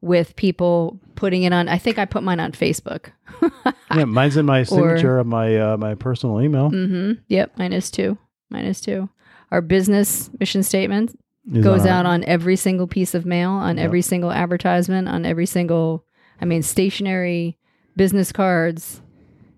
with 0.00 0.34
people 0.36 0.98
putting 1.14 1.42
it 1.42 1.52
on, 1.52 1.68
I 1.68 1.76
think 1.76 1.98
I 1.98 2.06
put 2.06 2.22
mine 2.22 2.40
on 2.40 2.52
Facebook. 2.52 3.10
yeah, 3.94 4.06
mine's 4.06 4.38
in 4.38 4.46
my 4.46 4.62
signature 4.62 5.18
of 5.18 5.26
my 5.26 5.56
uh, 5.58 5.76
my 5.76 5.94
personal 5.94 6.40
email. 6.40 6.70
Mm-hmm. 6.70 7.20
Yep, 7.28 7.58
mine 7.58 7.74
is 7.74 7.90
too. 7.90 8.16
Mine 8.48 8.64
is 8.64 8.80
too. 8.80 9.10
Our 9.50 9.60
business 9.60 10.30
mission 10.40 10.62
statement 10.62 11.14
goes 11.52 11.86
out 11.86 12.04
on 12.06 12.24
every 12.24 12.56
single 12.56 12.86
piece 12.86 13.14
of 13.14 13.24
mail, 13.24 13.50
on 13.50 13.76
Yep. 13.76 13.84
every 13.84 14.02
single 14.02 14.30
advertisement, 14.32 15.08
on 15.08 15.24
every 15.24 15.46
single, 15.46 16.04
I 16.40 16.44
mean, 16.44 16.62
stationery, 16.62 17.56
business 17.96 18.32
cards. 18.32 19.00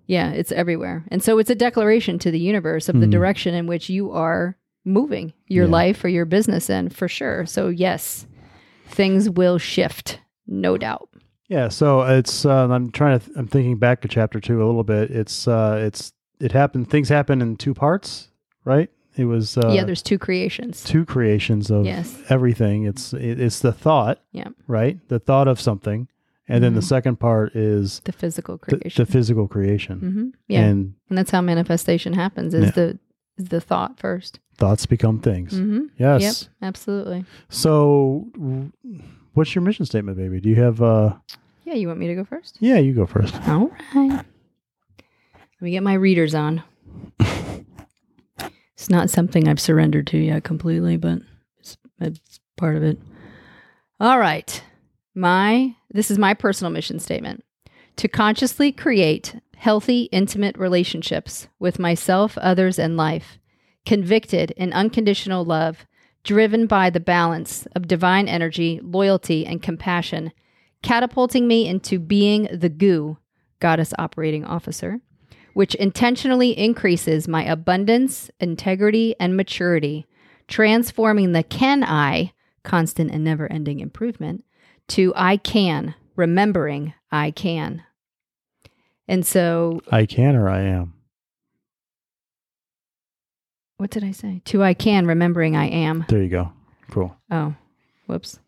Yeah, 0.07 0.31
it's 0.31 0.53
everywhere. 0.53 1.05
And 1.09 1.23
so 1.23 1.39
it's 1.39 1.51
a 1.51 1.55
declaration 1.55 2.19
to 2.21 2.31
the 2.31 2.39
universe 2.39 2.89
of 2.89 3.01
the 3.01 3.07
Mhm. 3.07 3.11
direction 3.13 3.55
in 3.55 3.67
which 3.67 3.89
you 3.89 4.11
are 4.13 4.57
moving 4.85 5.33
your 5.47 5.67
Yeah. 5.67 5.71
life 5.73 6.03
or 6.05 6.09
your 6.09 6.25
business 6.25 6.69
in, 6.71 6.89
for 6.89 7.07
sure. 7.09 7.45
So, 7.47 7.69
yes, 7.69 8.27
things 8.87 9.29
will 9.31 9.59
shift, 9.59 10.21
no 10.47 10.77
doubt. 10.79 11.09
Yeah, 11.49 11.69
so 11.69 12.03
it's 12.03 12.45
uh, 12.47 12.69
I'm 12.69 12.91
trying 12.91 13.19
to 13.19 13.27
th- 13.27 13.37
I'm 13.37 13.47
thinking 13.49 13.77
back 13.77 14.01
to 14.03 14.09
chapter 14.09 14.39
two 14.41 14.63
a 14.63 14.67
little 14.67 14.85
bit. 14.85 15.11
It's 15.11 15.49
uh, 15.49 15.81
it's 15.85 16.13
it 16.41 16.53
happened. 16.53 16.89
Things 16.89 17.09
happen 17.09 17.43
in 17.43 17.57
two 17.57 17.75
parts, 17.75 18.29
right? 18.65 18.89
It 19.21 19.27
was 19.27 19.59
uh, 19.59 19.73
yeah, 19.75 19.85
there's 19.85 20.03
two 20.03 20.19
creations. 20.19 20.83
two 20.83 21.05
creations 21.05 21.71
of 21.71 21.85
Yes. 21.85 22.19
everything. 22.31 22.85
It's 22.85 23.13
it, 23.13 23.39
it's 23.39 23.61
the 23.61 23.73
thought, 23.73 24.19
Yeah. 24.33 24.49
right? 24.67 24.99
The 25.09 25.19
thought 25.19 25.47
of 25.47 25.61
something, 25.61 26.09
and 26.49 26.65
then 26.65 26.73
the 26.75 26.81
Mhm. 26.81 26.85
second 26.95 27.21
part 27.21 27.55
is 27.55 28.01
The 28.05 28.13
physical 28.13 28.57
creation. 28.57 29.05
the 29.05 29.11
physical 29.11 29.47
creation, 29.47 29.99
hmm 30.01 30.29
Yeah. 30.49 30.63
and 30.63 30.95
And 31.11 31.19
that's 31.19 31.31
how 31.31 31.43
manifestation 31.43 32.15
happens 32.15 32.55
is 32.55 32.65
Yeah. 32.65 32.71
the 32.71 32.99
is 33.39 33.49
the 33.49 33.61
thought 33.61 33.99
1st 33.99 34.39
thoughts 34.57 34.87
become 34.87 35.19
things. 35.21 35.53
Mm-hmm. 35.55 35.87
Yes. 35.99 36.23
Yep, 36.23 36.69
absolutely. 36.69 37.25
So, 37.49 38.27
what's 39.35 39.55
your 39.55 39.63
mission 39.63 39.85
statement, 39.87 40.17
baby? 40.19 40.41
Do 40.41 40.49
you 40.49 40.57
have? 40.57 40.81
uh 40.83 41.15
Yeah, 41.65 41.75
you 41.75 41.89
want 41.89 41.99
me 42.01 42.07
to 42.09 42.15
go 42.15 42.25
first? 42.25 42.57
Yeah, 42.61 42.79
you 42.79 42.95
go 42.95 43.05
first. 43.07 43.35
All 43.49 43.71
right. 43.95 44.25
Let 45.61 45.63
me 45.67 45.71
get 45.73 45.83
my 45.83 45.95
readers 45.95 46.35
on. 46.35 46.63
it's 48.81 48.89
not 48.89 49.11
something 49.11 49.47
I've 49.47 49.61
surrendered 49.61 50.07
to 50.07 50.17
yet 50.17 50.43
completely, 50.43 50.97
but 50.97 51.19
it's, 51.59 51.77
it's 52.01 52.41
part 52.57 52.77
of 52.77 52.83
it. 52.83 52.99
All 54.01 54.19
right. 54.19 54.63
my 55.15 55.77
this 55.91 56.11
is 56.11 56.17
my 56.17 56.33
personal 56.33 56.73
mission 56.73 56.99
statement 56.99 57.45
to 57.97 58.09
consciously 58.09 58.73
create 58.73 59.39
healthy, 59.55 60.05
intimate 60.05 60.57
relationships 60.57 61.47
with 61.59 61.79
myself, 61.79 62.39
others, 62.39 62.79
and 62.79 62.97
life, 62.97 63.39
convicted 63.85 64.53
in 64.53 64.73
unconditional 64.73 65.45
love, 65.45 65.85
driven 66.25 66.67
by 66.67 66.89
the 66.89 67.01
balance 67.01 67.67
of 67.77 67.87
divine 67.87 68.29
energy, 68.29 68.81
loyalty, 68.83 69.45
and 69.45 69.61
compassion, 69.61 70.33
catapulting 70.83 71.47
me 71.47 71.69
into 71.69 71.99
being 71.99 72.49
the 72.51 72.71
goo, 72.71 73.19
goddess 73.59 73.93
operating 73.99 74.47
officer, 74.47 75.01
which 75.53 75.75
intentionally 75.77 76.59
increases 76.59 77.29
my 77.29 77.45
abundance, 77.45 78.31
integrity, 78.41 79.15
and 79.19 79.37
maturity, 79.37 80.07
transforming 80.49 81.33
the 81.33 81.43
can 81.43 81.85
I, 81.85 82.33
constant 82.63 83.11
and 83.11 83.25
never 83.25 83.51
ending 83.51 83.81
improvement, 83.81 84.45
to 84.89 85.13
I 85.17 85.37
can, 85.37 85.95
remembering 86.17 86.95
I 87.11 87.31
can. 87.31 87.83
And 89.09 89.27
so, 89.27 89.81
I 89.91 90.07
can 90.07 90.37
or 90.37 90.49
I 90.49 90.61
am. 90.61 90.95
what 93.81 93.91
did 93.91 94.05
I 94.05 94.13
say? 94.13 94.43
To 94.45 94.63
I 94.63 94.75
can, 94.75 95.07
remembering 95.07 95.57
I 95.57 95.67
am. 95.67 96.05
There 96.09 96.23
you 96.23 96.29
go. 96.29 96.53
Cool. 96.91 97.17
Oh, 97.31 97.55
whoops. 98.07 98.39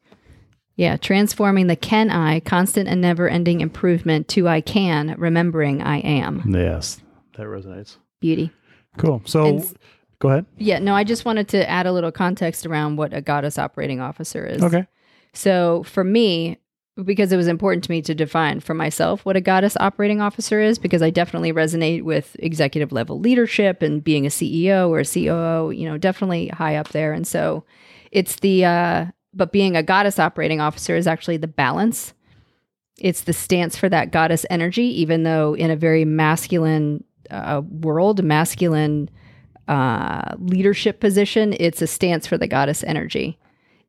Yeah, 0.76 0.97
transforming 0.97 1.67
the 1.67 1.76
can 1.76 2.11
I, 2.11 2.41
constant 2.41 2.88
and 2.88 3.00
never 3.00 3.29
ending 3.29 3.61
improvement, 3.61 4.29
to 4.29 4.49
I 4.49 4.61
can, 4.61 5.14
remembering 5.19 5.83
I 5.83 5.99
am. 5.99 6.43
Yes, 6.49 7.00
that 7.37 7.47
resonates. 7.47 7.99
Beauty. 8.21 8.50
Cool. 8.97 9.23
So, 9.26 9.47
And 9.47 9.76
go 10.19 10.29
ahead. 10.29 10.47
Yeah, 10.57 10.79
no, 10.79 10.95
I 10.95 11.05
just 11.05 11.25
wanted 11.25 11.49
to 11.49 11.69
add 11.69 11.87
a 11.87 11.93
little 11.93 12.12
context 12.12 12.64
around 12.64 12.97
what 12.97 13.12
a 13.12 13.21
goddess 13.21 13.59
operating 13.59 14.00
officer 14.00 14.47
is. 14.47 14.62
Okay. 14.62 14.87
So 15.35 15.83
for 15.85 16.05
me, 16.05 16.59
because 17.02 17.33
it 17.33 17.37
was 17.37 17.49
important 17.49 17.85
to 17.85 17.91
me 17.91 18.02
to 18.02 18.14
define 18.14 18.61
for 18.61 18.75
myself 18.75 19.25
what 19.25 19.37
a 19.37 19.41
goddess 19.41 19.76
operating 19.81 20.21
officer 20.21 20.61
is, 20.61 20.79
because 20.79 21.02
I 21.02 21.11
definitely 21.11 21.52
resonate 21.52 22.02
with 22.02 22.37
executive 22.38 22.93
level 22.93 23.19
leadership 23.19 23.83
and 23.83 24.05
being 24.05 24.26
a 24.26 24.31
CEO 24.31 24.88
or 24.91 25.00
a 25.00 25.05
COO, 25.05 25.71
you 25.71 25.88
know, 25.88 25.97
definitely 25.97 26.49
high 26.49 26.76
up 26.76 26.88
there. 26.88 27.12
And 27.12 27.26
so 27.26 27.64
it's 28.11 28.37
the, 28.37 28.64
uh, 28.64 29.07
but 29.35 29.53
being 29.53 29.77
a 29.77 29.83
goddess 29.83 30.19
operating 30.19 30.61
officer 30.61 30.97
is 30.97 31.07
actually 31.07 31.37
the 31.37 31.49
balance. 31.49 32.12
It's 32.99 33.23
the 33.23 33.33
stance 33.33 33.77
for 33.77 33.89
that 33.89 34.12
goddess 34.12 34.45
energy, 34.51 34.85
even 35.01 35.23
though 35.23 35.55
in 35.55 35.71
a 35.71 35.77
very 35.77 36.05
masculine 36.05 37.05
uh, 37.31 37.62
world, 37.65 38.23
masculine 38.23 39.09
uh, 39.69 40.35
leadership 40.39 41.01
position, 41.01 41.55
it's 41.59 41.83
a 41.83 41.87
stance 41.87 42.27
for 42.27 42.37
the 42.37 42.47
goddess 42.47 42.85
energy. 42.85 43.39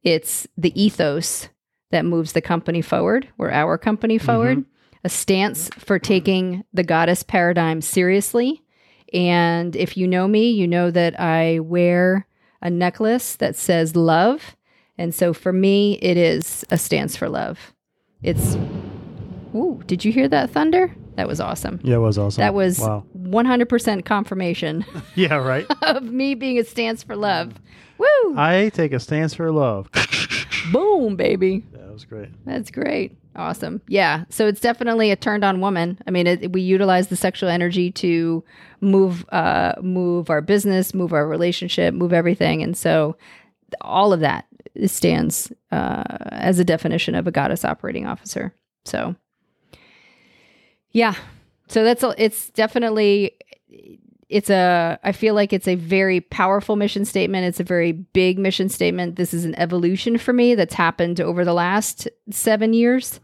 It's 0.04 0.48
the 0.58 0.80
ethos 0.82 1.50
that 1.92 2.06
moves 2.06 2.34
the 2.34 2.42
company 2.42 2.82
forward, 2.82 3.28
or 3.38 3.52
our 3.52 3.78
company 3.78 4.18
forward, 4.18 4.66
a 5.04 5.10
stance 5.10 5.70
for 5.78 6.00
taking 6.00 6.64
the 6.74 6.84
goddess 6.84 7.24
paradigm 7.24 7.82
seriously. 7.82 8.64
And 9.14 9.76
if 9.76 9.96
you 9.98 10.08
know 10.08 10.28
me, 10.28 10.52
you 10.52 10.68
know 10.68 10.90
that 10.90 11.20
I 11.20 11.60
wear 11.60 12.28
a 12.62 12.70
necklace 12.70 13.36
that 13.36 13.56
says 13.56 13.96
love. 13.96 14.56
And 14.98 15.14
so 15.14 15.34
for 15.34 15.52
me, 15.54 15.94
it 16.02 16.18
is 16.18 16.66
a 16.70 16.78
stance 16.78 17.16
for 17.16 17.30
love. 17.30 17.74
It's, 18.22 18.56
ooh, 19.56 19.82
did 19.86 20.06
you 20.06 20.12
hear 20.12 20.28
that 20.30 20.52
thunder? 20.52 20.96
That 21.16 21.28
was 21.28 21.40
awesome. 21.40 21.80
Yeah, 21.84 21.96
it 21.96 22.00
was 22.00 22.18
awesome. 22.18 22.42
That 22.42 22.54
was 22.54 22.80
wow. 22.80 23.04
100% 23.18 24.06
confirmation 24.06 24.86
Yeah, 25.16 25.36
right. 25.36 25.66
of 25.82 26.04
me 26.04 26.34
being 26.36 26.58
a 26.60 26.64
stance 26.64 27.04
for 27.04 27.16
love. 27.16 27.54
Woo! 27.98 28.36
I 28.38 28.70
take 28.74 28.94
a 28.94 29.00
stance 29.00 29.34
for 29.34 29.52
love. 29.52 29.90
Boom, 30.72 31.16
baby. 31.16 31.64
that 31.74 31.92
was 31.92 32.06
great. 32.06 32.30
That's 32.46 32.72
great. 32.72 33.16
Awesome. 33.36 33.82
Yeah. 33.88 34.26
So 34.30 34.48
it's 34.48 34.60
definitely 34.62 35.12
a 35.12 35.16
turned 35.16 35.44
on 35.44 35.60
woman. 35.60 36.00
I 36.08 36.12
mean, 36.12 36.28
it, 36.28 36.52
we 36.52 36.62
utilize 36.62 37.08
the 37.08 37.16
sexual 37.16 37.50
energy 37.50 37.92
to 37.92 38.44
move, 38.82 39.26
uh, 39.30 39.74
move 39.82 40.30
our 40.30 40.42
business, 40.42 40.94
move 40.94 41.14
our 41.14 41.28
relationship, 41.28 41.94
move 41.94 42.14
everything. 42.14 42.62
And 42.64 42.78
so 42.78 43.16
all 43.82 44.14
of 44.14 44.20
that 44.22 44.46
stands 44.86 45.51
uh, 45.72 46.03
as 46.32 46.60
a 46.60 46.65
definition 46.65 47.15
of 47.15 47.27
a 47.27 47.32
goddess 47.32 47.63
operating 47.65 48.08
officer. 48.08 48.53
So, 48.86 49.15
yeah. 50.92 51.15
So 51.68 51.84
that's 51.84 52.03
it's 52.18 52.50
definitely 52.50 53.38
it's 54.30 54.50
a 54.50 55.00
I 55.03 55.12
feel 55.12 55.36
like 55.36 55.53
it's 55.53 55.68
a 55.68 55.75
very 55.75 56.22
powerful 56.22 56.75
mission 56.75 57.06
statement. 57.06 57.46
It's 57.46 57.60
a 57.60 57.63
very 57.63 57.92
big 57.92 58.38
mission 58.39 58.70
statement. 58.70 59.15
This 59.15 59.34
is 59.34 59.46
an 59.46 59.56
evolution 59.56 60.18
for 60.18 60.34
me 60.34 60.56
that's 60.56 60.74
happened 60.74 61.22
over 61.22 61.46
the 61.46 61.53
last 61.53 62.08
7 62.30 62.74
years. 62.74 63.20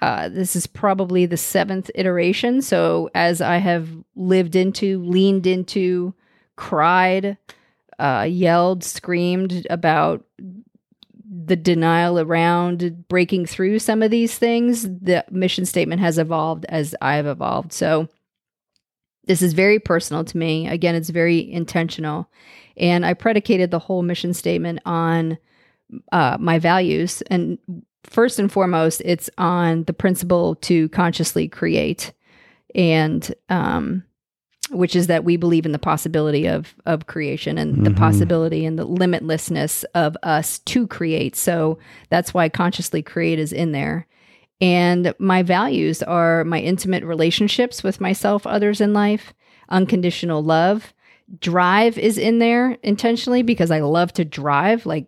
Uh, 0.00 0.28
this 0.28 0.54
is 0.54 0.66
probably 0.66 1.24
the 1.24 1.36
seventh 1.36 1.90
iteration. 1.94 2.60
So 2.60 3.10
as 3.14 3.40
I 3.40 3.56
have 3.56 3.88
lived 4.16 4.54
into, 4.54 5.02
leaned 5.02 5.46
into, 5.46 6.14
cried, 6.56 7.38
uh, 7.98 8.26
yelled, 8.28 8.84
screamed 8.84 9.66
about 9.70 10.24
the 11.46 11.56
denial 11.56 12.18
around 12.18 13.08
breaking 13.08 13.46
through 13.46 13.78
some 13.78 14.02
of 14.02 14.10
these 14.10 14.38
things, 14.38 14.82
the 14.82 15.24
mission 15.30 15.66
statement 15.66 16.00
has 16.00 16.18
evolved 16.18 16.64
as 16.68 16.94
I've 17.02 17.26
evolved. 17.26 17.72
So 17.72 18.08
this 19.26 19.42
is 19.42 19.52
very 19.52 19.78
personal 19.78 20.24
to 20.24 20.36
me. 20.36 20.68
Again, 20.68 20.94
it's 20.94 21.10
very 21.10 21.50
intentional. 21.50 22.30
And 22.76 23.06
I 23.06 23.14
predicated 23.14 23.70
the 23.70 23.78
whole 23.78 24.02
mission 24.02 24.34
statement 24.34 24.80
on 24.84 25.38
uh, 26.12 26.36
my 26.40 26.58
values. 26.58 27.22
And 27.30 27.58
first 28.04 28.38
and 28.38 28.50
foremost, 28.50 29.02
it's 29.04 29.30
on 29.38 29.84
the 29.84 29.92
principle 29.92 30.56
to 30.56 30.88
consciously 30.90 31.48
create. 31.48 32.12
And, 32.74 33.34
um, 33.48 34.04
which 34.70 34.96
is 34.96 35.06
that 35.08 35.24
we 35.24 35.36
believe 35.36 35.66
in 35.66 35.72
the 35.72 35.78
possibility 35.78 36.46
of 36.46 36.74
of 36.86 37.06
creation 37.06 37.58
and 37.58 37.84
the 37.84 37.90
Mhm. 37.90 37.96
possibility 37.96 38.64
and 38.64 38.78
the 38.78 38.86
limitlessness 38.86 39.84
of 39.94 40.16
us 40.22 40.58
to 40.60 40.86
create. 40.86 41.36
So 41.36 41.78
that's 42.10 42.32
why 42.34 42.48
consciously 42.48 43.02
create 43.02 43.38
is 43.38 43.52
in 43.52 43.72
there. 43.72 44.06
And 44.60 45.14
my 45.18 45.42
values 45.42 46.02
are 46.02 46.44
my 46.44 46.60
intimate 46.60 47.04
relationships 47.04 47.82
with 47.82 48.00
myself, 48.00 48.46
others 48.46 48.80
in 48.80 48.92
life, 48.92 49.34
unconditional 49.68 50.42
love. 50.42 50.92
Drive 51.40 51.98
is 51.98 52.18
in 52.18 52.38
there 52.38 52.76
intentionally 52.82 53.42
because 53.42 53.70
I 53.70 53.80
love 53.80 54.12
to 54.14 54.24
drive. 54.24 54.86
Like, 54.86 55.06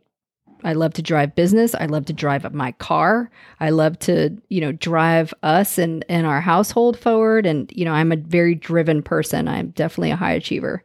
I 0.64 0.72
love 0.72 0.94
to 0.94 1.02
drive 1.02 1.34
business. 1.34 1.74
I 1.74 1.86
love 1.86 2.06
to 2.06 2.12
drive 2.12 2.52
my 2.54 2.72
car. 2.72 3.30
I 3.60 3.70
love 3.70 3.98
to, 4.00 4.36
you 4.48 4.60
know, 4.60 4.72
drive 4.72 5.32
us 5.42 5.78
and, 5.78 6.04
and 6.08 6.26
our 6.26 6.40
household 6.40 6.98
forward. 6.98 7.46
And, 7.46 7.70
you 7.74 7.84
know, 7.84 7.92
I'm 7.92 8.12
a 8.12 8.16
very 8.16 8.54
driven 8.54 9.02
person. 9.02 9.48
I'm 9.48 9.70
definitely 9.70 10.10
a 10.10 10.16
high 10.16 10.32
achiever. 10.32 10.82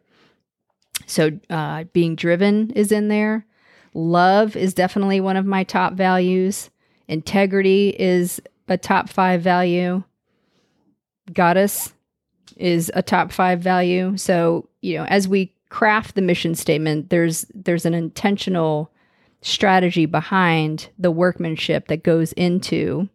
So, 1.07 1.31
uh, 1.49 1.85
being 1.93 2.15
driven 2.15 2.71
is 2.71 2.91
in 2.91 3.07
there. 3.07 3.45
Love 3.93 4.55
is 4.55 4.73
definitely 4.73 5.19
one 5.19 5.37
of 5.37 5.45
my 5.45 5.63
top 5.63 5.93
values. 5.93 6.69
Integrity 7.07 7.95
is 7.97 8.41
a 8.67 8.77
top 8.77 9.09
five 9.09 9.41
value. 9.41 10.03
Goddess 11.33 11.93
is 12.57 12.91
a 12.93 13.01
top 13.01 13.31
five 13.31 13.59
value. 13.59 14.15
So, 14.17 14.69
you 14.81 14.97
know, 14.97 15.05
as 15.05 15.27
we 15.27 15.53
craft 15.69 16.15
the 16.15 16.21
mission 16.21 16.55
statement, 16.55 17.09
there's 17.09 17.45
there's 17.53 17.85
an 17.85 17.93
intentional 17.93 18.91
strategy 19.41 20.05
behind 20.05 20.89
the 20.99 21.11
workmanship 21.11 21.87
that 21.87 22.03
goes 22.03 22.31
into 22.33 23.09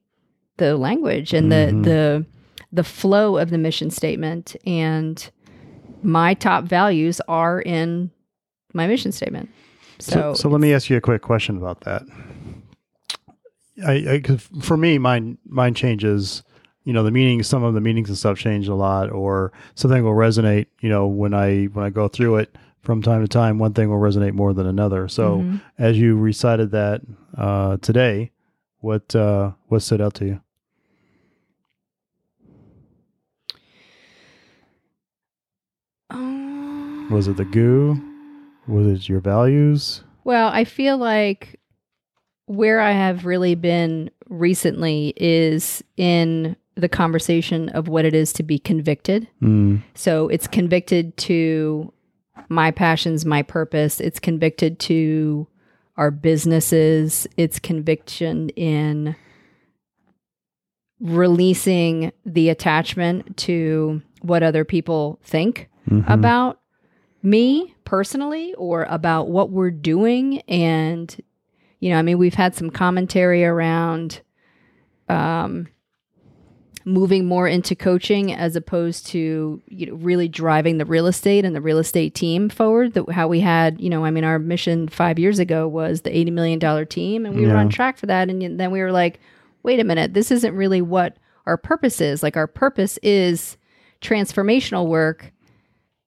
the 0.56 0.76
language 0.76 1.32
and 1.32 1.50
Mhm. 1.52 1.82
the 1.84 1.90
the 1.90 2.26
the 2.72 2.84
flow 2.84 3.36
of 3.36 3.50
the 3.50 3.58
mission 3.58 3.90
statement 3.90 4.56
and 4.66 5.30
my 6.02 6.34
top 6.34 6.64
values 6.64 7.20
are 7.28 7.60
in 7.60 8.10
my 8.74 8.86
mission 8.86 9.12
statement. 9.12 9.48
So, 9.98 10.12
So, 10.12 10.34
so 10.34 10.48
let 10.48 10.60
me 10.60 10.74
ask 10.74 10.90
you 10.90 10.96
a 10.96 11.00
quick 11.00 11.22
question 11.22 11.56
about 11.56 11.82
that. 11.82 12.02
I, 13.86 13.92
I 13.92 14.36
for 14.60 14.76
me, 14.76 14.98
mine 14.98 15.38
mine 15.46 15.74
changes. 15.74 16.42
You 16.84 16.92
know, 16.92 17.02
the 17.02 17.10
meanings, 17.10 17.48
some 17.48 17.64
of 17.64 17.74
the 17.74 17.80
meanings 17.80 18.08
and 18.08 18.16
stuff 18.16 18.38
change 18.38 18.68
a 18.68 18.74
lot, 18.74 19.10
or 19.10 19.52
something 19.74 20.04
will 20.04 20.12
resonate. 20.12 20.66
You 20.80 20.88
know, 20.88 21.06
when 21.06 21.34
I 21.34 21.64
when 21.66 21.84
I 21.84 21.90
go 21.90 22.08
through 22.08 22.36
it 22.36 22.54
from 22.86 23.02
time 23.02 23.20
to 23.20 23.26
time, 23.26 23.58
one 23.58 23.74
thing 23.74 23.90
will 23.90 23.98
resonate 23.98 24.32
more 24.32 24.54
than 24.54 24.64
another. 24.64 25.08
So, 25.08 25.38
Mhm. 25.42 25.60
as 25.76 25.98
you 25.98 26.16
recited 26.16 26.70
that 26.70 27.02
uh, 27.36 27.78
today, 27.78 28.30
what 28.78 29.14
uh, 29.14 29.50
what 29.66 29.82
stood 29.82 30.00
out 30.00 30.14
to 30.14 30.24
you? 30.24 30.40
Was 37.10 37.26
it 37.26 37.36
the 37.36 37.44
goo? 37.44 38.00
Was 38.68 38.86
it 38.86 39.08
your 39.08 39.20
values? 39.20 40.02
Well, 40.24 40.48
I 40.52 40.64
feel 40.64 40.96
like 40.96 41.58
where 42.46 42.78
I 42.80 42.92
have 42.92 43.26
really 43.26 43.56
been 43.56 44.10
recently 44.28 45.12
is 45.16 45.82
in 45.96 46.56
the 46.76 46.88
conversation 46.88 47.68
of 47.70 47.88
what 47.88 48.04
it 48.04 48.14
is 48.14 48.32
to 48.34 48.42
be 48.44 48.58
convicted. 48.58 49.26
Mm. 49.42 49.82
So 49.94 50.28
it's 50.28 50.46
convicted 50.46 51.16
to 51.18 51.92
my 52.48 52.70
passions, 52.70 53.24
my 53.24 53.42
purpose. 53.42 54.00
It's 54.00 54.18
convicted 54.20 54.78
to 54.80 55.46
our 55.96 56.10
businesses. 56.10 57.26
It's 57.36 57.58
conviction 57.58 58.50
in 58.50 59.16
releasing 61.00 62.12
the 62.24 62.48
attachment 62.48 63.36
to 63.36 64.00
what 64.22 64.42
other 64.42 64.64
people 64.64 65.18
think 65.22 65.68
Mhm. 65.88 66.04
about 66.08 66.60
me 67.22 67.74
personally 67.84 68.54
or 68.54 68.84
about 68.84 69.28
what 69.28 69.50
we're 69.50 69.70
doing 69.70 70.40
and 70.48 71.16
you 71.80 71.90
know 71.90 71.98
i 71.98 72.02
mean 72.02 72.16
we've 72.18 72.34
had 72.34 72.54
some 72.54 72.70
commentary 72.70 73.44
around 73.44 74.20
um 75.08 75.66
moving 76.88 77.26
more 77.26 77.48
into 77.48 77.74
coaching 77.74 78.32
as 78.32 78.54
opposed 78.54 79.08
to 79.08 79.60
you 79.66 79.86
know 79.86 79.94
really 79.96 80.28
driving 80.28 80.78
the 80.78 80.84
real 80.84 81.08
estate 81.08 81.44
and 81.44 81.54
the 81.54 81.60
real 81.60 81.78
estate 81.78 82.14
team 82.14 82.48
forward 82.48 82.94
that 82.94 83.10
how 83.10 83.26
we 83.26 83.40
had 83.40 83.80
you 83.80 83.90
know 83.90 84.04
i 84.04 84.10
mean 84.12 84.22
our 84.22 84.38
mission 84.38 84.86
5 84.86 85.18
years 85.18 85.40
ago 85.40 85.66
was 85.66 86.02
the 86.02 86.16
80 86.16 86.30
million 86.30 86.58
dollar 86.60 86.84
team 86.84 87.26
and 87.26 87.34
we 87.34 87.44
were 87.44 87.56
on 87.56 87.68
track 87.70 87.98
for 87.98 88.06
that. 88.06 88.30
And 88.30 88.58
then 88.60 88.70
we 88.70 88.80
were 88.80 88.92
like 88.92 89.18
wait 89.64 89.80
a 89.80 89.84
minute 89.84 90.14
this 90.14 90.30
isn't 90.30 90.54
really 90.54 90.80
what 90.80 91.16
our 91.44 91.56
purpose 91.56 92.00
is. 92.00 92.22
Like 92.22 92.36
our 92.36 92.46
purpose 92.46 92.98
is 93.02 93.56
transformational 94.00 94.86
work 94.86 95.32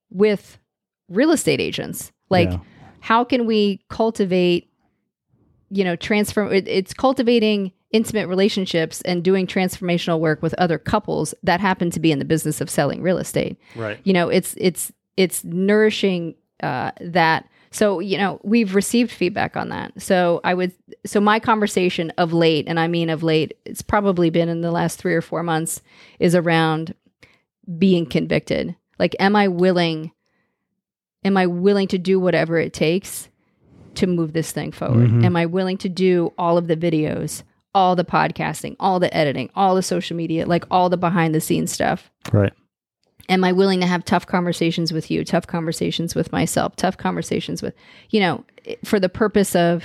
with 0.09 0.57
real 1.09 1.31
estate 1.31 1.59
agents. 1.59 2.13
Like 2.29 2.51
Yeah. 2.51 2.59
how 3.01 3.25
can 3.25 3.45
we 3.45 3.81
cultivate 3.89 4.69
you 5.69 5.83
know 5.83 5.97
transform 5.97 6.53
it, 6.53 6.67
it's 6.69 6.93
cultivating 6.93 7.73
intimate 7.91 8.27
relationships 8.27 9.01
and 9.01 9.23
doing 9.23 9.47
transformational 9.47 10.19
work 10.19 10.41
with 10.41 10.53
other 10.55 10.77
couples 10.77 11.33
that 11.43 11.59
happen 11.59 11.89
to 11.89 11.99
be 11.99 12.11
in 12.11 12.19
the 12.19 12.25
business 12.25 12.61
of 12.61 12.69
selling 12.69 13.01
real 13.01 13.17
estate. 13.17 13.57
Right. 13.75 13.99
you 14.03 14.13
know 14.13 14.29
it's 14.29 14.53
it's 14.57 14.91
it's 15.17 15.43
nourishing 15.43 16.35
uh, 16.61 16.91
that. 17.01 17.47
So 17.71 17.99
you 17.99 18.17
know 18.17 18.39
we've 18.43 18.75
received 18.75 19.11
feedback 19.11 19.55
on 19.57 19.69
that. 19.69 20.01
So 20.01 20.39
i 20.43 20.53
would 20.53 20.71
so 21.05 21.19
my 21.19 21.39
conversation 21.39 22.11
of 22.17 22.33
late 22.33 22.65
and 22.67 22.79
i 22.79 22.87
mean 22.87 23.09
of 23.09 23.23
late 23.23 23.57
it's 23.65 23.81
probably 23.81 24.29
been 24.29 24.49
in 24.49 24.61
the 24.61 24.71
last 24.71 24.99
three 24.99 25.15
or 25.15 25.21
four 25.21 25.43
months 25.43 25.81
is 26.19 26.35
around 26.35 26.93
being 27.77 28.05
convicted. 28.05 28.75
Like 28.99 29.15
am 29.19 29.35
i 29.35 29.47
willing 29.47 30.11
am 31.23 31.37
i 31.37 31.45
willing 31.47 31.87
to 31.87 31.97
do 31.97 32.19
whatever 32.19 32.57
it 32.59 32.73
takes 32.73 33.29
to 33.95 34.07
move 34.07 34.33
this 34.33 34.51
thing 34.51 34.71
forward? 34.71 35.09
Mhm. 35.09 35.25
am 35.25 35.35
i 35.35 35.45
willing 35.45 35.77
to 35.77 35.89
do 35.89 36.33
all 36.37 36.57
of 36.57 36.67
the 36.67 36.77
videos 36.77 37.43
all 37.75 37.95
the 37.95 38.03
podcasting 38.05 38.75
all 38.79 38.99
the 38.99 39.15
editing 39.15 39.49
all 39.55 39.75
the 39.75 39.83
social 39.83 40.15
media 40.17 40.45
like 40.45 40.65
all 40.71 40.89
the 40.89 40.97
behind 40.97 41.33
the 41.35 41.41
scenes 41.41 41.71
stuff 41.71 42.09
Right. 42.33 42.51
am 43.29 43.43
I 43.43 43.51
willing 43.51 43.79
to 43.81 43.85
have 43.85 44.03
tough 44.05 44.25
conversations 44.25 44.91
with 44.91 45.11
you, 45.11 45.23
tough 45.23 45.45
conversations 45.45 46.15
with 46.15 46.31
myself, 46.31 46.75
tough 46.75 46.97
conversations 46.97 47.61
with, 47.61 47.75
you 48.09 48.19
know, 48.19 48.43
for 48.83 48.99
the 48.99 49.07
purpose 49.09 49.55
of 49.55 49.83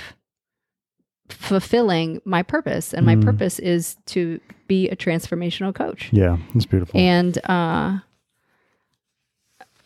fulfilling 1.29 2.21
my 2.25 2.41
purpose. 2.43 2.93
And 2.93 3.05
my 3.05 3.15
Mm. 3.15 3.23
purpose 3.23 3.59
is 3.59 3.97
to 4.07 4.39
be 4.67 4.89
a 4.89 4.95
transformational 4.95 5.73
coach. 5.75 6.09
Yeah. 6.11 6.37
It's 6.55 6.65
beautiful. 6.65 6.99
And 6.99 7.37
uh 7.49 7.99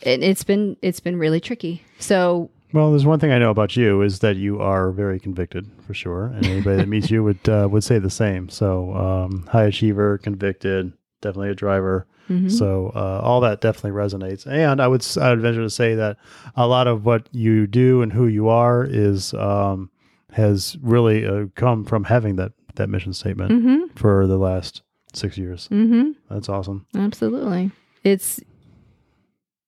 it, 0.01 0.23
it's 0.23 0.43
been 0.43 0.77
it's 0.81 0.99
been 1.01 1.17
really 1.17 1.39
tricky. 1.41 1.83
So 1.99 2.49
Well, 2.71 2.91
there's 2.91 3.05
one 3.05 3.19
thing 3.19 3.31
I 3.31 3.39
know 3.39 3.49
about 3.49 3.75
you 3.75 4.01
is 4.03 4.19
that 4.19 4.35
you 4.35 4.61
are 4.61 4.91
very 4.91 5.19
convicted 5.19 5.69
for 5.87 5.93
sure, 5.93 6.25
and 6.25 6.47
anybody 6.47 6.77
that 6.77 6.87
meets 6.87 7.09
you 7.09 7.23
would 7.23 7.47
uh, 7.49 7.67
would 7.71 7.83
say 7.83 7.97
the 7.99 8.09
same. 8.11 8.47
So, 8.49 8.93
um, 8.95 9.47
high 9.47 9.63
achiever, 9.65 10.19
convicted, 10.19 10.93
definitely 11.21 11.49
a 11.49 11.55
driver. 11.55 12.05
mhm. 12.29 12.51
So, 12.51 12.91
uh, 12.95 13.21
all 13.23 13.41
that 13.41 13.59
definitely 13.61 13.99
resonates. 13.99 14.45
And 14.45 14.79
I 14.81 14.87
would 14.87 15.03
I 15.19 15.31
would 15.31 15.41
venture 15.41 15.61
to 15.63 15.69
say 15.69 15.95
that 15.95 16.17
a 16.55 16.67
lot 16.67 16.87
of 16.87 17.05
what 17.05 17.27
you 17.31 17.65
do 17.65 18.03
and 18.03 18.13
who 18.13 18.27
you 18.27 18.49
are 18.49 18.85
is 18.85 19.33
um, 19.33 19.89
has 20.33 20.77
really 20.83 21.25
uh, 21.25 21.45
come 21.55 21.85
from 21.85 22.03
having 22.03 22.35
that 22.35 22.51
that 22.75 22.87
mission 22.87 23.13
statement 23.13 23.51
Mhm. 23.51 23.97
for 23.97 24.27
the 24.27 24.37
last 24.37 24.83
six 25.13 25.39
years. 25.39 25.67
Mhm. 25.71 26.13
That's 26.29 26.47
awesome. 26.49 26.85
Absolutely. 26.95 27.71
It's 28.03 28.39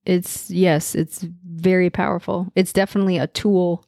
it's 0.06 0.50
yes, 0.50 0.96
it's 0.96 1.26
very 1.46 1.90
powerful. 1.90 2.52
It's 2.56 2.74
definitely 2.74 3.18
a 3.18 3.28
tool 3.28 3.86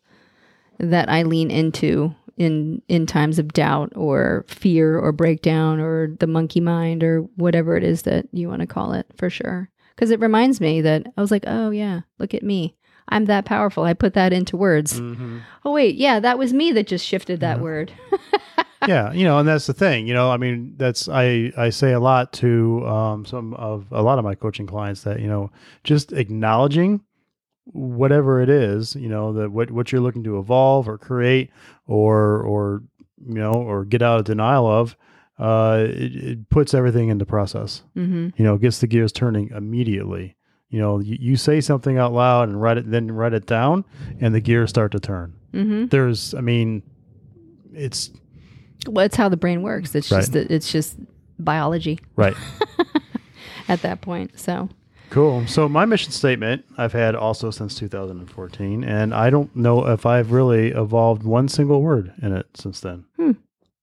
that 0.79 1.09
I 1.09 1.23
lean 1.23 1.49
into 1.51 2.13
in 2.37 2.81
in 2.87 3.05
times 3.05 3.37
of 3.39 3.53
doubt 3.53 3.93
or 3.95 4.43
fear 4.47 4.97
or 4.97 5.11
breakdown 5.11 5.79
or 5.79 6.15
the 6.19 6.27
monkey 6.27 6.59
mind 6.59 7.03
or 7.03 7.21
whatever 7.35 7.75
it 7.77 7.83
is 7.83 8.03
that 8.03 8.27
you 8.31 8.47
want 8.49 8.61
to 8.61 8.67
call 8.67 8.93
it 8.93 9.05
for 9.15 9.29
sure. 9.29 9.69
Cuz 9.97 10.09
it 10.11 10.19
reminds 10.19 10.59
me 10.59 10.81
that 10.81 11.05
I 11.15 11.21
was 11.21 11.29
like, 11.31 11.43
"Oh 11.47 11.69
yeah, 11.69 12.01
look 12.19 12.33
at 12.33 12.41
me. 12.43 12.75
I'm 13.09 13.25
that 13.25 13.45
powerful. 13.45 13.83
I 13.83 13.93
put 13.93 14.13
that 14.15 14.33
into 14.33 14.57
words." 14.57 14.99
Mm-hmm. 14.99 15.39
Oh 15.65 15.71
wait, 15.71 15.95
yeah, 15.95 16.19
that 16.19 16.39
was 16.39 16.53
me 16.53 16.71
that 16.71 16.87
just 16.87 17.05
shifted 17.05 17.39
that 17.41 17.57
Yeah. 17.57 17.63
word. 17.63 17.91
yeah, 18.87 19.11
you 19.13 19.23
know, 19.23 19.39
and 19.39 19.47
that's 19.47 19.67
the 19.67 19.73
thing. 19.73 20.07
You 20.07 20.13
know, 20.13 20.31
I 20.31 20.37
mean, 20.37 20.73
that's 20.77 21.07
I 21.09 21.51
I 21.57 21.69
say 21.69 21.93
a 21.93 21.99
lot 21.99 22.33
to 22.33 22.85
um, 22.87 23.25
some 23.25 23.53
of 23.55 23.85
a 23.91 24.01
lot 24.01 24.19
of 24.19 24.25
my 24.25 24.35
coaching 24.35 24.67
clients 24.67 25.03
that 25.03 25.19
you 25.19 25.27
know 25.27 25.51
just 25.83 26.11
acknowledging 26.13 27.01
whatever 27.65 28.41
it 28.41 28.49
is, 28.49 28.95
you 28.95 29.07
know, 29.09 29.33
that 29.33 29.51
what 29.51 29.71
what 29.71 29.91
you're 29.91 30.01
looking 30.01 30.23
to 30.25 30.37
evolve 30.39 30.87
or 30.87 30.97
create 30.97 31.49
or 31.87 32.41
or 32.41 32.83
you 33.25 33.35
know 33.35 33.53
or 33.53 33.85
get 33.85 34.01
out 34.01 34.19
of 34.19 34.25
denial 34.25 34.67
of, 34.67 34.95
uh, 35.39 35.85
it, 35.87 36.15
it 36.15 36.49
puts 36.49 36.73
everything 36.73 37.09
into 37.09 37.25
process. 37.25 37.83
Mhm. 37.95 38.33
You 38.37 38.43
know, 38.45 38.57
gets 38.57 38.79
the 38.79 38.87
gears 38.87 39.11
turning 39.11 39.49
immediately. 39.49 40.35
You 40.69 40.79
know, 40.79 40.99
you, 40.99 41.17
you 41.19 41.35
say 41.37 41.61
something 41.61 41.97
out 41.97 42.13
loud 42.13 42.49
and 42.49 42.59
write 42.61 42.77
it, 42.79 42.89
then 42.89 43.11
write 43.11 43.33
it 43.33 43.45
down, 43.45 43.85
and 44.19 44.33
the 44.33 44.41
gears 44.41 44.71
start 44.71 44.91
to 44.93 44.99
turn. 44.99 45.33
Mhm. 45.53 45.89
There's, 45.91 46.33
I 46.33 46.41
mean, 46.41 46.81
it's 47.73 48.09
Well, 48.87 49.05
it's 49.05 49.15
how 49.15 49.29
the 49.29 49.37
brain 49.37 49.61
works. 49.61 49.95
It's 49.95 50.11
Right. 50.11 50.19
just 50.19 50.35
it's 50.35 50.71
just 50.71 50.97
biology 51.39 51.99
right. 52.15 52.35
at 53.67 53.81
that 53.81 54.01
point. 54.01 54.39
So, 54.39 54.69
Cool. 55.09 55.45
So 55.45 55.69
my 55.69 55.85
mission 55.85 56.11
statement 56.11 56.65
I've 56.77 56.93
had 56.93 57.13
also 57.15 57.51
since 57.51 57.75
2014, 57.75 58.83
and 58.83 59.13
I 59.13 59.29
don't 59.29 59.55
know 59.55 59.85
if 59.87 60.05
I've 60.07 60.31
really 60.31 60.69
evolved 60.71 61.23
one 61.23 61.47
single 61.47 61.83
word 61.83 62.11
in 62.21 62.33
it 62.33 62.47
since 62.55 62.79
then. 62.79 63.05
Hmm. 63.17 63.31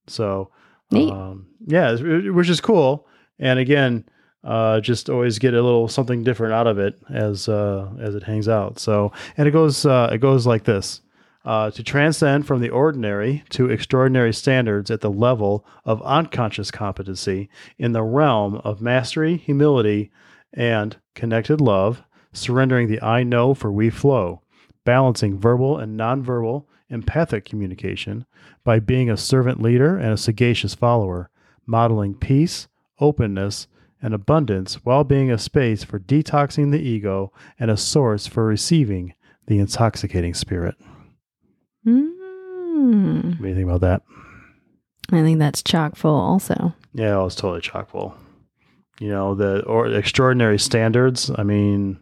So, 0.07 0.51
um, 0.93 1.47
yeah, 1.65 1.95
which 2.31 2.49
is 2.49 2.59
cool. 2.59 3.07
And 3.39 3.59
again, 3.59 4.03
uh, 4.43 4.81
just 4.81 5.09
always 5.09 5.39
get 5.39 5.53
a 5.53 5.61
little 5.61 5.87
something 5.87 6.23
different 6.23 6.53
out 6.53 6.67
of 6.67 6.79
it 6.79 6.99
as 7.09 7.47
uh, 7.47 7.89
as 8.01 8.13
it 8.13 8.23
hangs 8.23 8.49
out. 8.49 8.77
So, 8.79 9.13
and 9.37 9.47
it 9.47 9.51
goes 9.51 9.85
uh, 9.85 10.09
it 10.11 10.17
goes 10.17 10.45
like 10.45 10.65
this. 10.65 10.99
Uh, 11.43 11.71
to 11.71 11.81
transcend 11.81 12.45
from 12.45 12.61
the 12.61 12.69
ordinary 12.69 13.43
to 13.49 13.67
extraordinary 13.67 14.31
standards 14.31 14.91
at 14.91 15.01
the 15.01 15.09
level 15.09 15.65
of 15.85 15.99
unconscious 16.03 16.69
competency 16.69 17.49
in 17.79 17.93
the 17.93 18.03
realm 18.03 18.55
of 18.63 18.79
mastery, 18.79 19.37
humility, 19.37 20.11
and 20.53 20.97
connected 21.15 21.59
love, 21.59 22.03
surrendering 22.31 22.87
the 22.87 23.01
I 23.01 23.23
know 23.23 23.55
for 23.55 23.71
we 23.71 23.89
flow, 23.89 24.43
balancing 24.85 25.39
verbal 25.39 25.79
and 25.79 25.99
nonverbal 25.99 26.65
empathic 26.89 27.45
communication 27.45 28.25
by 28.63 28.79
being 28.79 29.09
a 29.09 29.17
servant 29.17 29.61
leader 29.61 29.97
and 29.97 30.13
a 30.13 30.17
sagacious 30.17 30.75
follower, 30.75 31.31
modeling 31.65 32.13
peace, 32.13 32.67
openness, 32.99 33.67
and 34.01 34.13
abundance 34.13 34.75
while 34.83 35.03
being 35.03 35.31
a 35.31 35.37
space 35.37 35.83
for 35.83 35.99
detoxing 35.99 36.71
the 36.71 36.81
ego 36.81 37.31
and 37.59 37.71
a 37.71 37.77
source 37.77 38.27
for 38.27 38.45
receiving 38.45 39.13
the 39.47 39.59
intoxicating 39.59 40.33
spirit. 40.33 40.75
Mm, 41.85 43.25
What 43.39 43.41
do 43.41 43.47
you 43.47 43.55
think 43.55 43.67
about 43.67 43.81
that? 43.81 44.01
I 45.11 45.21
think 45.23 45.39
that's 45.39 45.61
chock 45.63 45.95
full. 45.95 46.15
Also, 46.15 46.73
Yeah, 46.93 47.19
it 47.19 47.23
was 47.23 47.35
totally 47.35 47.61
chock 47.61 47.89
full. 47.89 48.15
You 48.99 49.09
know, 49.09 49.35
the 49.35 49.61
or 49.65 49.87
extraordinary 49.87 50.59
standards. 50.59 51.31
I 51.35 51.43
mean, 51.43 51.99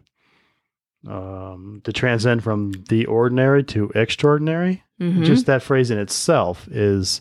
um, 1.08 1.80
to 1.84 1.92
transcend 1.92 2.42
from 2.42 2.72
the 2.88 3.06
ordinary 3.06 3.64
to 3.64 3.90
extraordinary. 3.94 4.82
Mhm. 5.00 5.24
Just 5.24 5.46
that 5.46 5.62
phrase 5.62 5.90
in 5.90 5.98
itself 5.98 6.68
is 6.70 7.20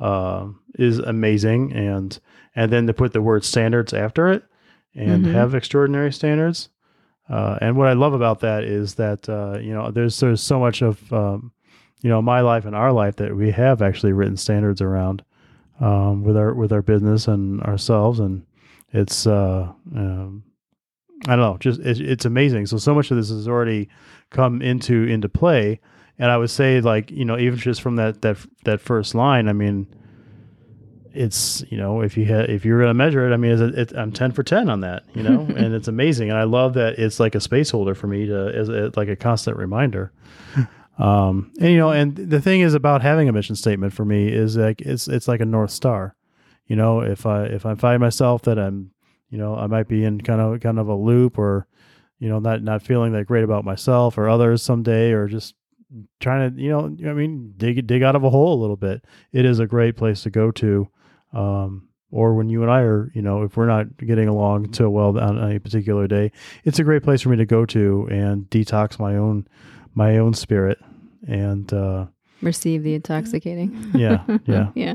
uh, 0.00 0.46
is 0.78 0.98
amazing, 0.98 1.72
and 1.74 2.18
and 2.56 2.72
then 2.72 2.86
to 2.86 2.92
put 2.94 3.12
the 3.12 3.22
word 3.22 3.44
standards 3.44 3.92
after 3.92 4.28
it 4.28 4.42
and 4.96 5.26
Mhm. 5.26 5.30
have 5.32 5.54
extraordinary 5.54 6.10
standards. 6.12 6.70
Uh, 7.28 7.56
and 7.60 7.76
what 7.76 7.86
I 7.86 7.92
love 7.92 8.14
about 8.14 8.40
that 8.40 8.64
is 8.64 8.94
that 8.96 9.28
uh, 9.28 9.58
you 9.60 9.72
know 9.72 9.90
there's 9.92 10.18
there's 10.18 10.40
so 10.42 10.58
much 10.58 10.82
of 10.82 11.12
um, 11.12 11.52
you 12.02 12.08
know 12.10 12.22
my 12.22 12.40
life 12.40 12.64
and 12.64 12.74
our 12.74 12.92
life 12.92 13.16
that 13.16 13.36
we 13.36 13.50
have 13.50 13.82
actually 13.82 14.12
written 14.12 14.36
standards 14.36 14.80
around 14.80 15.22
um, 15.80 16.22
with 16.22 16.36
our 16.36 16.54
with 16.54 16.72
our 16.72 16.82
business 16.82 17.26
and 17.28 17.60
ourselves, 17.62 18.20
and 18.20 18.44
it's 18.92 19.26
uh, 19.26 19.72
um, 19.94 20.44
I 21.26 21.36
don't 21.36 21.40
know, 21.40 21.56
just 21.58 21.80
it, 21.80 22.00
it's 22.00 22.24
amazing. 22.24 22.66
So 22.66 22.78
so 22.78 22.94
much 22.94 23.10
of 23.10 23.16
this 23.16 23.30
has 23.30 23.48
already 23.48 23.88
come 24.30 24.62
into 24.62 25.04
into 25.04 25.28
play, 25.28 25.80
and 26.18 26.30
I 26.30 26.36
would 26.36 26.50
say 26.50 26.80
like 26.80 27.10
you 27.10 27.24
know 27.24 27.38
even 27.38 27.58
just 27.58 27.82
from 27.82 27.96
that 27.96 28.22
that 28.22 28.38
that 28.64 28.80
first 28.80 29.14
line, 29.14 29.48
I 29.48 29.52
mean. 29.52 29.86
It's 31.12 31.64
you 31.68 31.76
know 31.76 32.02
if 32.02 32.16
you 32.16 32.24
had 32.24 32.50
if 32.50 32.64
you're 32.64 32.78
gonna 32.80 32.94
measure 32.94 33.28
it, 33.28 33.34
I 33.34 33.36
mean 33.36 33.50
it's 33.50 33.60
a, 33.60 33.80
it, 33.80 33.92
I'm 33.98 34.12
ten 34.12 34.30
for 34.30 34.44
ten 34.44 34.70
on 34.70 34.82
that, 34.82 35.02
you 35.12 35.24
know, 35.24 35.40
and 35.56 35.74
it's 35.74 35.88
amazing, 35.88 36.30
and 36.30 36.38
I 36.38 36.44
love 36.44 36.74
that 36.74 37.00
it's 37.00 37.18
like 37.18 37.34
a 37.34 37.40
space 37.40 37.68
holder 37.68 37.96
for 37.96 38.06
me 38.06 38.26
to 38.26 38.52
as 38.54 38.68
a, 38.68 38.92
like 38.94 39.08
a 39.08 39.16
constant 39.16 39.56
reminder. 39.56 40.12
Um, 41.00 41.50
and 41.58 41.72
you 41.72 41.78
know, 41.78 41.90
and 41.90 42.14
the 42.14 42.42
thing 42.42 42.60
is 42.60 42.74
about 42.74 43.00
having 43.00 43.28
a 43.28 43.32
mission 43.32 43.56
statement 43.56 43.94
for 43.94 44.04
me 44.04 44.28
is 44.28 44.56
like 44.56 44.82
it's 44.82 45.08
it's 45.08 45.26
like 45.26 45.40
a 45.40 45.46
north 45.46 45.70
star. 45.70 46.14
You 46.66 46.76
know, 46.76 47.00
if 47.00 47.24
I 47.24 47.44
if 47.44 47.64
I 47.64 47.74
find 47.74 48.00
myself 48.00 48.42
that 48.42 48.58
I'm, 48.58 48.90
you 49.30 49.38
know, 49.38 49.56
I 49.56 49.66
might 49.66 49.88
be 49.88 50.04
in 50.04 50.20
kind 50.20 50.40
of 50.42 50.60
kind 50.60 50.78
of 50.78 50.88
a 50.88 50.94
loop 50.94 51.38
or, 51.38 51.66
you 52.18 52.28
know, 52.28 52.38
not 52.38 52.62
not 52.62 52.82
feeling 52.82 53.12
that 53.12 53.26
great 53.26 53.44
about 53.44 53.64
myself 53.64 54.18
or 54.18 54.28
others 54.28 54.62
someday 54.62 55.12
or 55.12 55.26
just 55.26 55.54
trying 56.20 56.54
to, 56.54 56.62
you 56.62 56.68
know, 56.68 56.84
I 57.08 57.14
mean, 57.14 57.54
dig 57.56 57.86
dig 57.86 58.02
out 58.02 58.14
of 58.14 58.22
a 58.22 58.30
hole 58.30 58.52
a 58.52 58.60
little 58.60 58.76
bit. 58.76 59.02
It 59.32 59.46
is 59.46 59.58
a 59.58 59.66
great 59.66 59.96
place 59.96 60.22
to 60.24 60.30
go 60.30 60.50
to. 60.52 60.86
Um, 61.32 61.88
or 62.12 62.34
when 62.34 62.50
you 62.50 62.62
and 62.62 62.70
I 62.70 62.80
are, 62.80 63.10
you 63.14 63.22
know, 63.22 63.44
if 63.44 63.56
we're 63.56 63.66
not 63.66 63.96
getting 63.96 64.28
along 64.28 64.74
so 64.74 64.90
well 64.90 65.18
on 65.18 65.38
a 65.38 65.60
particular 65.60 66.06
day, 66.08 66.32
it's 66.64 66.78
a 66.78 66.84
great 66.84 67.04
place 67.04 67.22
for 67.22 67.30
me 67.30 67.36
to 67.36 67.46
go 67.46 67.64
to 67.66 68.06
and 68.10 68.50
detox 68.50 68.98
my 68.98 69.16
own 69.16 69.46
my 69.94 70.18
own 70.18 70.34
spirit 70.34 70.78
and 71.26 71.72
uh, 71.72 72.06
Receive 72.42 72.82
the 72.82 72.94
intoxicating. 72.94 73.90
yeah, 73.94 74.24
yeah, 74.46 74.70
yeah. 74.74 74.94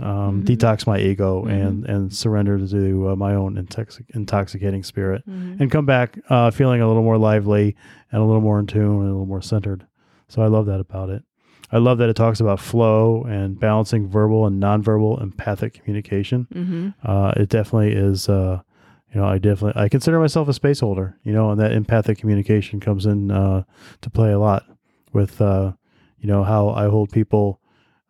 um, 0.00 0.42
Mhm. 0.42 0.44
detox 0.44 0.86
my 0.86 0.98
ego 0.98 1.44
Mhm. 1.44 1.50
and 1.66 1.84
and 1.86 2.12
surrender 2.12 2.58
to 2.66 3.10
uh, 3.10 3.16
my 3.16 3.34
own 3.34 3.54
intox- 3.56 4.02
intoxicating 4.14 4.82
spirit 4.82 5.22
Mhm. 5.28 5.60
and 5.60 5.70
come 5.70 5.86
back 5.86 6.18
uh, 6.28 6.50
feeling 6.50 6.80
a 6.80 6.86
little 6.88 7.02
more 7.02 7.18
lively 7.18 7.76
and 8.12 8.20
a 8.20 8.24
little 8.24 8.42
more 8.42 8.58
in 8.58 8.66
tune 8.66 8.82
and 9.00 9.08
a 9.08 9.12
little 9.12 9.26
more 9.26 9.42
centered. 9.42 9.86
So 10.28 10.42
I 10.42 10.48
love 10.48 10.66
that 10.66 10.80
about 10.80 11.08
it. 11.10 11.22
I 11.72 11.78
love 11.78 11.98
that 11.98 12.08
it 12.08 12.14
talks 12.16 12.40
about 12.40 12.60
flow 12.60 13.22
and 13.24 13.58
balancing 13.58 14.06
verbal 14.08 14.46
and 14.46 14.60
nonverbal 14.62 15.20
empathic 15.22 15.74
communication. 15.74 16.46
Mhm. 16.54 16.94
Uh, 17.04 17.32
it 17.36 17.48
definitely 17.48 17.92
is. 17.92 18.28
Uh, 18.28 18.60
you 19.14 19.20
know, 19.20 19.26
I 19.26 19.38
definitely 19.38 19.80
I 19.80 19.88
consider 19.88 20.18
myself 20.20 20.48
a 20.48 20.52
space 20.52 20.80
holder. 20.80 21.16
You 21.24 21.32
know, 21.32 21.50
and 21.50 21.60
that 21.60 21.72
empathic 21.72 22.18
communication 22.18 22.80
comes 22.80 23.06
in 23.06 23.30
uh, 23.30 23.62
to 24.02 24.10
play 24.10 24.32
a 24.32 24.38
lot 24.38 24.64
with 25.12 25.40
uh, 25.40 25.72
you 26.18 26.26
know 26.28 26.44
how 26.44 26.70
I 26.70 26.86
hold 26.88 27.10
people 27.12 27.60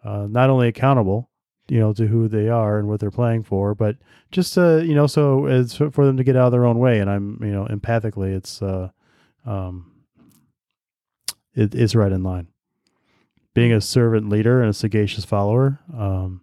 uh, 0.05 0.27
not 0.29 0.51
only 0.51 0.69
accountable, 0.69 1.29
you 1.69 1.79
know, 1.81 1.93
to 1.93 2.07
who 2.07 2.29
they 2.29 2.49
are 2.49 2.79
and 2.79 2.89
what 2.89 3.01
they're 3.01 3.11
playing 3.11 3.43
for, 3.43 3.75
but 3.75 3.97
just 4.31 4.57
uh, 4.57 4.77
you 4.77 4.95
know, 4.95 5.07
so 5.07 5.47
as 5.47 5.75
for 5.75 6.05
them 6.07 6.17
to 6.17 6.25
get 6.25 6.37
out 6.37 6.47
of 6.47 6.53
their 6.53 6.67
own 6.67 6.79
way. 6.79 7.01
And 7.01 7.11
I'm 7.11 7.39
you 7.43 7.51
know, 7.53 7.67
empathically, 7.71 8.35
it's 8.35 8.63
uh, 8.63 8.91
um, 9.45 9.93
it, 11.55 11.75
it's 11.75 11.95
right 11.95 12.13
in 12.13 12.23
line. 12.23 12.49
Being 13.55 13.73
a 13.73 13.81
servant 13.81 14.29
leader 14.29 14.61
and 14.61 14.69
a 14.69 14.75
sagacious 14.75 15.25
follower, 15.25 15.81
um, 15.97 16.43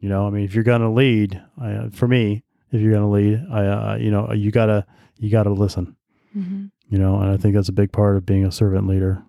you 0.00 0.08
know, 0.08 0.26
I 0.26 0.30
mean, 0.30 0.44
if 0.44 0.54
you're 0.54 0.64
gonna 0.64 0.92
lead, 0.92 1.40
I, 1.60 1.88
for 1.92 2.08
me, 2.08 2.42
if 2.72 2.80
you're 2.80 2.92
gonna 2.92 3.10
lead, 3.10 3.46
I, 3.50 3.66
uh, 3.66 3.96
you 4.00 4.10
know, 4.10 4.32
you 4.32 4.50
gotta 4.50 4.84
you 5.18 5.30
gotta 5.30 5.50
listen. 5.50 5.96
Mhm. 6.36 6.70
You 6.90 6.98
know, 6.98 7.20
and 7.20 7.30
I 7.30 7.36
think 7.36 7.54
that's 7.54 7.68
a 7.68 7.72
big 7.72 7.92
part 7.92 8.16
of 8.16 8.26
being 8.26 8.44
a 8.44 8.50
servant 8.52 8.86
leader 8.88 9.22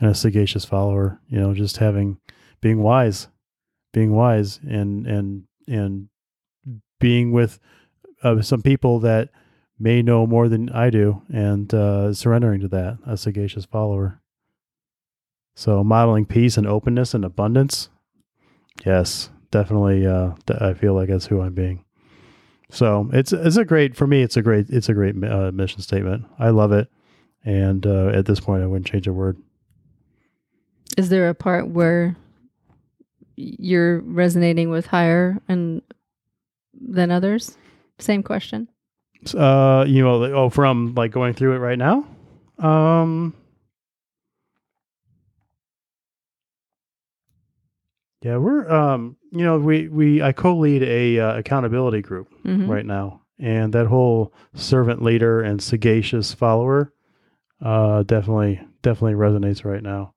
and 0.00 0.10
a 0.10 0.14
sagacious 0.14 0.64
follower. 0.64 1.20
You 1.28 1.40
know, 1.40 1.54
just 1.54 1.78
having 1.78 2.18
being 2.60 2.82
wise, 2.82 3.28
being 3.92 4.12
wise, 4.12 4.60
and 4.68 5.06
and 5.06 5.44
and 5.66 6.08
being 7.00 7.32
with 7.32 7.58
uh, 8.22 8.40
some 8.42 8.62
people 8.62 9.00
that 9.00 9.30
may 9.78 10.02
know 10.02 10.26
more 10.26 10.48
than 10.48 10.70
I 10.70 10.90
do, 10.90 11.22
and 11.32 11.72
uh, 11.74 12.14
surrendering 12.14 12.60
to 12.60 12.68
that, 12.68 12.98
a 13.06 13.16
sagacious 13.16 13.64
follower. 13.64 14.20
So 15.56 15.84
modeling 15.84 16.26
peace 16.26 16.56
and 16.56 16.66
openness 16.66 17.14
and 17.14 17.24
abundance, 17.24 17.88
yes, 18.84 19.30
definitely. 19.50 20.06
Uh, 20.06 20.32
I 20.48 20.74
feel 20.74 20.94
like 20.94 21.08
that's 21.08 21.26
who 21.26 21.40
I'm 21.40 21.54
being. 21.54 21.84
So 22.70 23.08
it's 23.12 23.32
it's 23.32 23.56
a 23.56 23.64
great 23.64 23.94
for 23.94 24.06
me. 24.06 24.22
It's 24.22 24.36
a 24.36 24.42
great 24.42 24.68
it's 24.70 24.88
a 24.88 24.94
great 24.94 25.14
uh, 25.22 25.52
mission 25.52 25.80
statement. 25.80 26.24
I 26.38 26.50
love 26.50 26.72
it, 26.72 26.88
and 27.44 27.86
uh, 27.86 28.08
at 28.08 28.26
this 28.26 28.40
point, 28.40 28.62
I 28.62 28.66
wouldn't 28.66 28.86
change 28.86 29.06
a 29.06 29.12
word. 29.12 29.38
Is 30.96 31.08
there 31.08 31.28
a 31.28 31.34
part 31.34 31.68
where 31.68 32.16
you're 33.36 34.00
resonating 34.00 34.70
with 34.70 34.86
higher 34.86 35.38
and 35.48 35.82
than 36.72 37.10
others? 37.10 37.56
Same 37.98 38.22
question. 38.22 38.68
Uh, 39.36 39.84
you 39.88 40.02
know, 40.02 40.22
oh, 40.24 40.50
from 40.50 40.94
like 40.94 41.10
going 41.10 41.34
through 41.34 41.54
it 41.54 41.58
right 41.58 41.78
now. 41.78 42.06
Um, 42.58 43.34
yeah, 48.22 48.36
we're 48.36 48.70
um, 48.70 49.16
you 49.32 49.44
know, 49.44 49.58
we 49.58 49.88
we 49.88 50.22
I 50.22 50.32
co-lead 50.32 50.82
a 50.82 51.18
uh, 51.18 51.38
accountability 51.38 52.02
group 52.02 52.28
Mhm. 52.44 52.68
right 52.68 52.86
now, 52.86 53.22
and 53.38 53.72
that 53.72 53.86
whole 53.86 54.32
servant 54.54 55.02
leader 55.02 55.40
and 55.40 55.60
sagacious 55.62 56.32
follower, 56.32 56.92
uh, 57.60 58.02
definitely 58.04 58.60
definitely 58.82 59.14
resonates 59.14 59.64
right 59.64 59.82
now. 59.82 60.13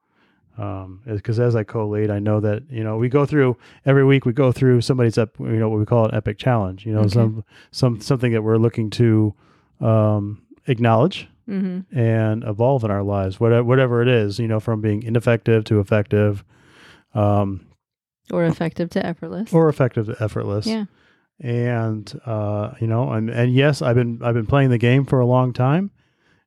Um, 0.57 1.01
because 1.05 1.39
as 1.39 1.55
I 1.55 1.63
co-lead, 1.63 2.09
I 2.09 2.17
know 2.19 2.39
that 2.39 2.63
you 2.69 2.83
know 2.83 2.97
we 2.97 3.09
go 3.09 3.25
through 3.25 3.57
every 3.85 4.03
week. 4.03 4.25
We 4.25 4.33
go 4.33 4.51
through 4.51 4.81
somebody's 4.81 5.17
ep, 5.17 5.37
you 5.39 5.45
know 5.59 5.69
what 5.69 5.79
we 5.79 5.85
call 5.85 6.05
an 6.05 6.15
epic 6.15 6.37
challenge. 6.39 6.85
You 6.85 6.93
know, 6.93 7.01
Okay. 7.01 7.09
some 7.09 7.43
some 7.71 8.01
something 8.01 8.31
that 8.31 8.41
we're 8.41 8.57
looking 8.57 8.89
to 8.91 9.33
um, 9.81 10.41
acknowledge 10.65 11.27
Mhm. 11.47 11.85
and 11.93 12.43
evolve 12.43 12.83
in 12.83 12.89
our 12.91 13.03
lives, 13.03 13.39
whatever 13.39 13.63
whatever 13.63 14.01
it 14.01 14.07
is. 14.07 14.39
You 14.39 14.47
know, 14.47 14.59
from 14.59 14.81
being 14.81 15.03
ineffective 15.03 15.63
to 15.65 15.79
effective, 15.79 16.43
um, 17.13 17.61
Or 18.31 18.43
effective 18.45 18.89
to 18.91 19.05
effortless. 19.05 19.53
or 19.53 19.69
effective 19.69 20.07
to 20.07 20.15
effortless 20.23 20.65
yeah. 20.65 20.85
and 21.39 22.19
uh, 22.25 22.71
you 22.81 22.87
know, 22.87 23.11
and 23.11 23.29
and 23.29 23.53
yes, 23.53 23.83
I've 23.83 23.95
been 23.95 24.19
I've 24.23 24.33
been 24.33 24.47
playing 24.47 24.71
the 24.71 24.79
game 24.79 25.05
for 25.05 25.19
a 25.19 25.25
long 25.27 25.53
time, 25.53 25.91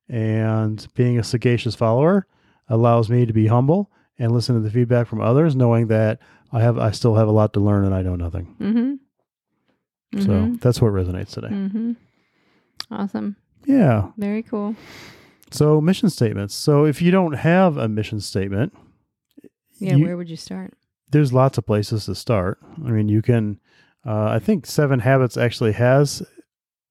and 0.08 0.84
being 0.94 1.16
a 1.18 1.22
sagacious 1.22 1.74
follower 1.76 2.26
allows 2.68 3.08
me 3.08 3.24
to 3.26 3.32
be 3.32 3.46
humble 3.46 3.90
and 4.20 4.30
listen 4.30 4.54
to 4.54 4.61
the 4.61 4.70
feedback 4.70 5.09
from 5.09 5.20
others, 5.20 5.56
knowing 5.56 5.88
that 5.88 6.20
I 6.52 6.61
have 6.61 6.78
I 6.78 6.92
still 6.92 7.16
have 7.16 7.26
a 7.26 7.33
lot 7.33 7.52
to 7.54 7.61
learn 7.61 7.85
and 7.85 7.94
I 7.94 8.02
know 8.02 8.14
nothing. 8.14 8.54
Mm-hmm. 8.61 10.20
So 10.22 10.56
that's 10.61 10.80
what 10.80 10.92
resonates 10.92 11.30
today. 11.30 11.48
Mm-hmm. 11.48 11.92
Awesome. 12.90 13.37
Yeah. 13.64 14.09
Very 14.16 14.42
cool. 14.42 14.74
So 15.52 15.80
mission 15.80 16.11
statements. 16.11 16.54
So 16.54 16.85
if 16.85 17.00
you 17.02 17.11
don't 17.11 17.33
have 17.35 17.76
a 17.76 17.88
mission 17.88 18.20
statement, 18.20 18.72
Yeah. 19.78 19.96
you- 19.96 20.04
where 20.06 20.16
would 20.16 20.30
you 20.30 20.37
start? 20.37 20.74
there's 21.12 21.33
lots 21.33 21.59
of 21.59 21.66
places 21.66 22.04
to 22.06 22.14
start. 22.14 22.59
I 22.87 22.90
mean, 22.90 23.09
you 23.09 23.20
can. 23.20 23.59
Uh, 24.06 24.26
I 24.26 24.38
think 24.38 24.64
Seven 24.64 25.00
Habits 25.00 25.37
actually 25.37 25.72
has 25.72 26.22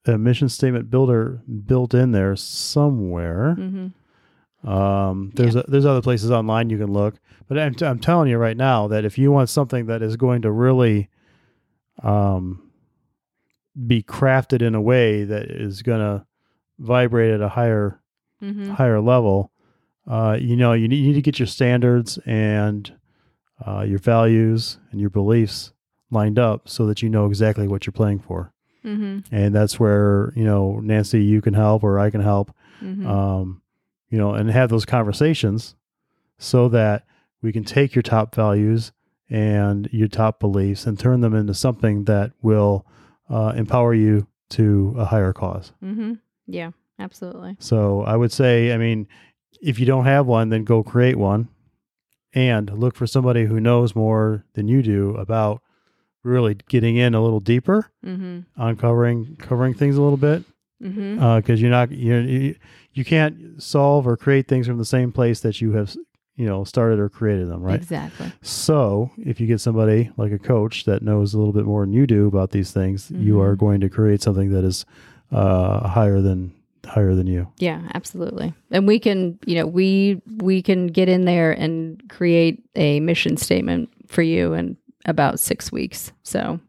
a 0.06 0.18
mission 0.18 0.50
statement 0.50 0.90
builder 0.90 1.42
built 1.66 1.94
in 1.94 2.12
there 2.12 2.36
somewhere. 2.36 3.56
Um, 4.64 5.32
there's 5.36 5.56
a, 5.56 5.64
there's 5.68 5.86
other 5.86 6.02
places 6.02 6.32
online 6.32 6.70
you 6.70 6.78
can 6.78 6.92
look, 6.92 7.16
but 7.48 7.58
I'm, 7.58 7.74
t- 7.74 7.86
I'm 7.86 8.00
telling 8.00 8.30
you 8.30 8.38
right 8.38 8.58
now 8.58 8.88
that 8.90 9.06
if 9.06 9.18
you 9.18 9.32
want 9.32 9.50
something 9.50 9.86
that 9.86 10.02
is 10.02 10.18
going 10.18 10.42
to 10.42 10.52
really, 10.52 11.10
um, 12.04 12.70
be 13.88 14.04
crafted 14.04 14.62
in 14.62 14.76
a 14.76 14.82
way 14.82 15.24
that 15.24 15.44
is 15.50 15.82
going 15.82 16.00
to 16.00 16.26
vibrate 16.80 17.32
at 17.34 17.42
a 17.42 17.50
higher 17.50 18.00
Mm-hmm. 18.42 18.70
higher 18.70 19.02
level, 19.02 19.52
uh, 20.08 20.38
you 20.40 20.56
know, 20.56 20.72
you 20.72 20.88
need, 20.88 20.96
you 20.96 21.08
need 21.08 21.16
to 21.16 21.22
get 21.22 21.40
your 21.40 21.46
standards 21.46 22.18
and 22.26 22.94
uh, 23.68 23.82
your 23.82 24.00
values 24.00 24.78
and 24.92 25.02
your 25.02 25.10
beliefs 25.10 25.74
lined 26.10 26.40
up 26.40 26.70
so 26.70 26.86
that 26.86 27.02
you 27.02 27.10
know 27.10 27.26
exactly 27.26 27.68
what 27.68 27.86
you're 27.86 27.92
playing 27.92 28.20
for. 28.20 28.54
Mm-hmm. 28.86 29.36
And 29.36 29.54
that's 29.54 29.78
where 29.78 30.32
you 30.38 30.46
know, 30.46 30.80
Nancy, 30.82 31.22
you 31.22 31.42
can 31.42 31.54
help 31.54 31.84
or 31.84 32.00
I 32.00 32.10
can 32.10 32.22
help 32.22 32.56
Mm-hmm. 32.82 33.06
um, 33.06 33.62
you 34.10 34.18
know, 34.18 34.34
and 34.34 34.50
have 34.50 34.70
those 34.70 34.86
conversations 34.86 35.76
so 36.38 36.68
that 36.70 37.06
we 37.42 37.52
can 37.52 37.64
take 37.64 37.96
your 37.96 38.02
top 38.04 38.34
values 38.36 38.92
and 39.30 39.88
your 39.92 40.08
top 40.08 40.40
beliefs 40.40 40.86
and 40.88 40.98
turn 41.00 41.22
them 41.22 41.36
into 41.36 41.54
something 41.54 42.06
that 42.06 42.32
will 42.42 42.86
uh, 43.30 43.54
empower 43.56 43.94
you 43.94 44.26
to 44.50 44.96
a 44.98 45.06
higher 45.06 45.34
cause. 45.34 45.72
mm-hmm. 45.84 46.14
Yeah. 46.48 46.72
Absolutely. 46.98 47.56
So 47.60 48.02
I 48.02 48.16
would 48.18 48.32
say, 48.32 48.74
I 48.74 48.78
mean, 48.78 49.08
if 49.62 49.80
you 49.80 49.86
don't 49.86 50.04
have 50.06 50.26
one, 50.26 50.50
then 50.50 50.64
go 50.66 50.84
create 50.84 51.16
one 51.16 51.48
and 52.34 52.70
look 52.78 52.96
for 52.96 53.08
somebody 53.08 53.46
who 53.46 53.60
knows 53.62 53.96
more 53.96 54.44
than 54.54 54.68
you 54.68 54.82
do 54.84 55.16
about 55.16 55.62
really 56.24 56.56
getting 56.68 56.98
in 56.98 57.14
a 57.14 57.22
little 57.24 57.40
deeper, 57.40 57.90
Mm-hmm. 58.06 58.40
uncovering 58.62 59.38
covering 59.38 59.74
things 59.74 59.96
a 59.96 60.02
little 60.02 60.18
bit 60.18 60.44
Mm-hmm. 60.82 61.38
because 61.38 61.62
you're 61.62 61.72
not 61.72 61.92
you 61.92 62.56
you 62.94 63.04
can't 63.06 63.62
solve 63.62 64.08
or 64.08 64.16
create 64.18 64.48
things 64.48 64.66
from 64.68 64.78
the 64.78 64.86
same 64.86 65.12
place 65.12 65.42
that 65.42 65.60
you 65.62 65.74
have 65.74 65.96
you 66.36 66.46
know 66.46 66.64
started 66.64 67.00
or 67.00 67.10
created 67.10 67.50
them 67.50 67.62
right 67.62 67.76
Exactly. 67.76 68.32
so 68.42 69.12
if 69.18 69.42
you 69.42 69.48
get 69.48 69.60
somebody 69.60 70.10
like 70.18 70.32
a 70.32 70.40
coach 70.40 70.86
that 70.86 71.02
knows 71.02 71.34
a 71.34 71.38
little 71.38 71.52
bit 71.54 71.66
more 71.66 71.84
than 71.86 71.92
you 71.94 72.08
do 72.08 72.28
about 72.28 72.52
these 72.52 72.72
things 72.72 73.12
you 73.12 73.40
are 73.42 73.56
Mhm. 73.56 73.60
going 73.60 73.80
to 73.82 73.90
create 73.90 74.22
something 74.22 74.52
that 74.52 74.64
is 74.64 74.86
uh, 75.32 75.88
higher 75.88 76.22
than 76.22 76.54
higher 76.86 77.14
than 77.14 77.28
you 77.28 77.46
Yeah, 77.60 77.82
absolutely. 77.94 78.54
And 78.72 78.88
we 78.88 78.98
can, 79.00 79.38
you 79.46 79.56
know, 79.56 79.68
we 79.68 80.22
we 80.42 80.62
can 80.64 80.88
get 80.88 81.08
in 81.10 81.26
there 81.26 81.52
and 81.52 82.02
create 82.10 82.64
a 82.76 83.00
mission 83.02 83.38
statement 83.38 83.90
for 84.08 84.22
you 84.24 84.54
in 84.54 84.76
about 85.06 85.40
six 85.40 85.72
weeks. 85.72 86.12
So 86.24 86.60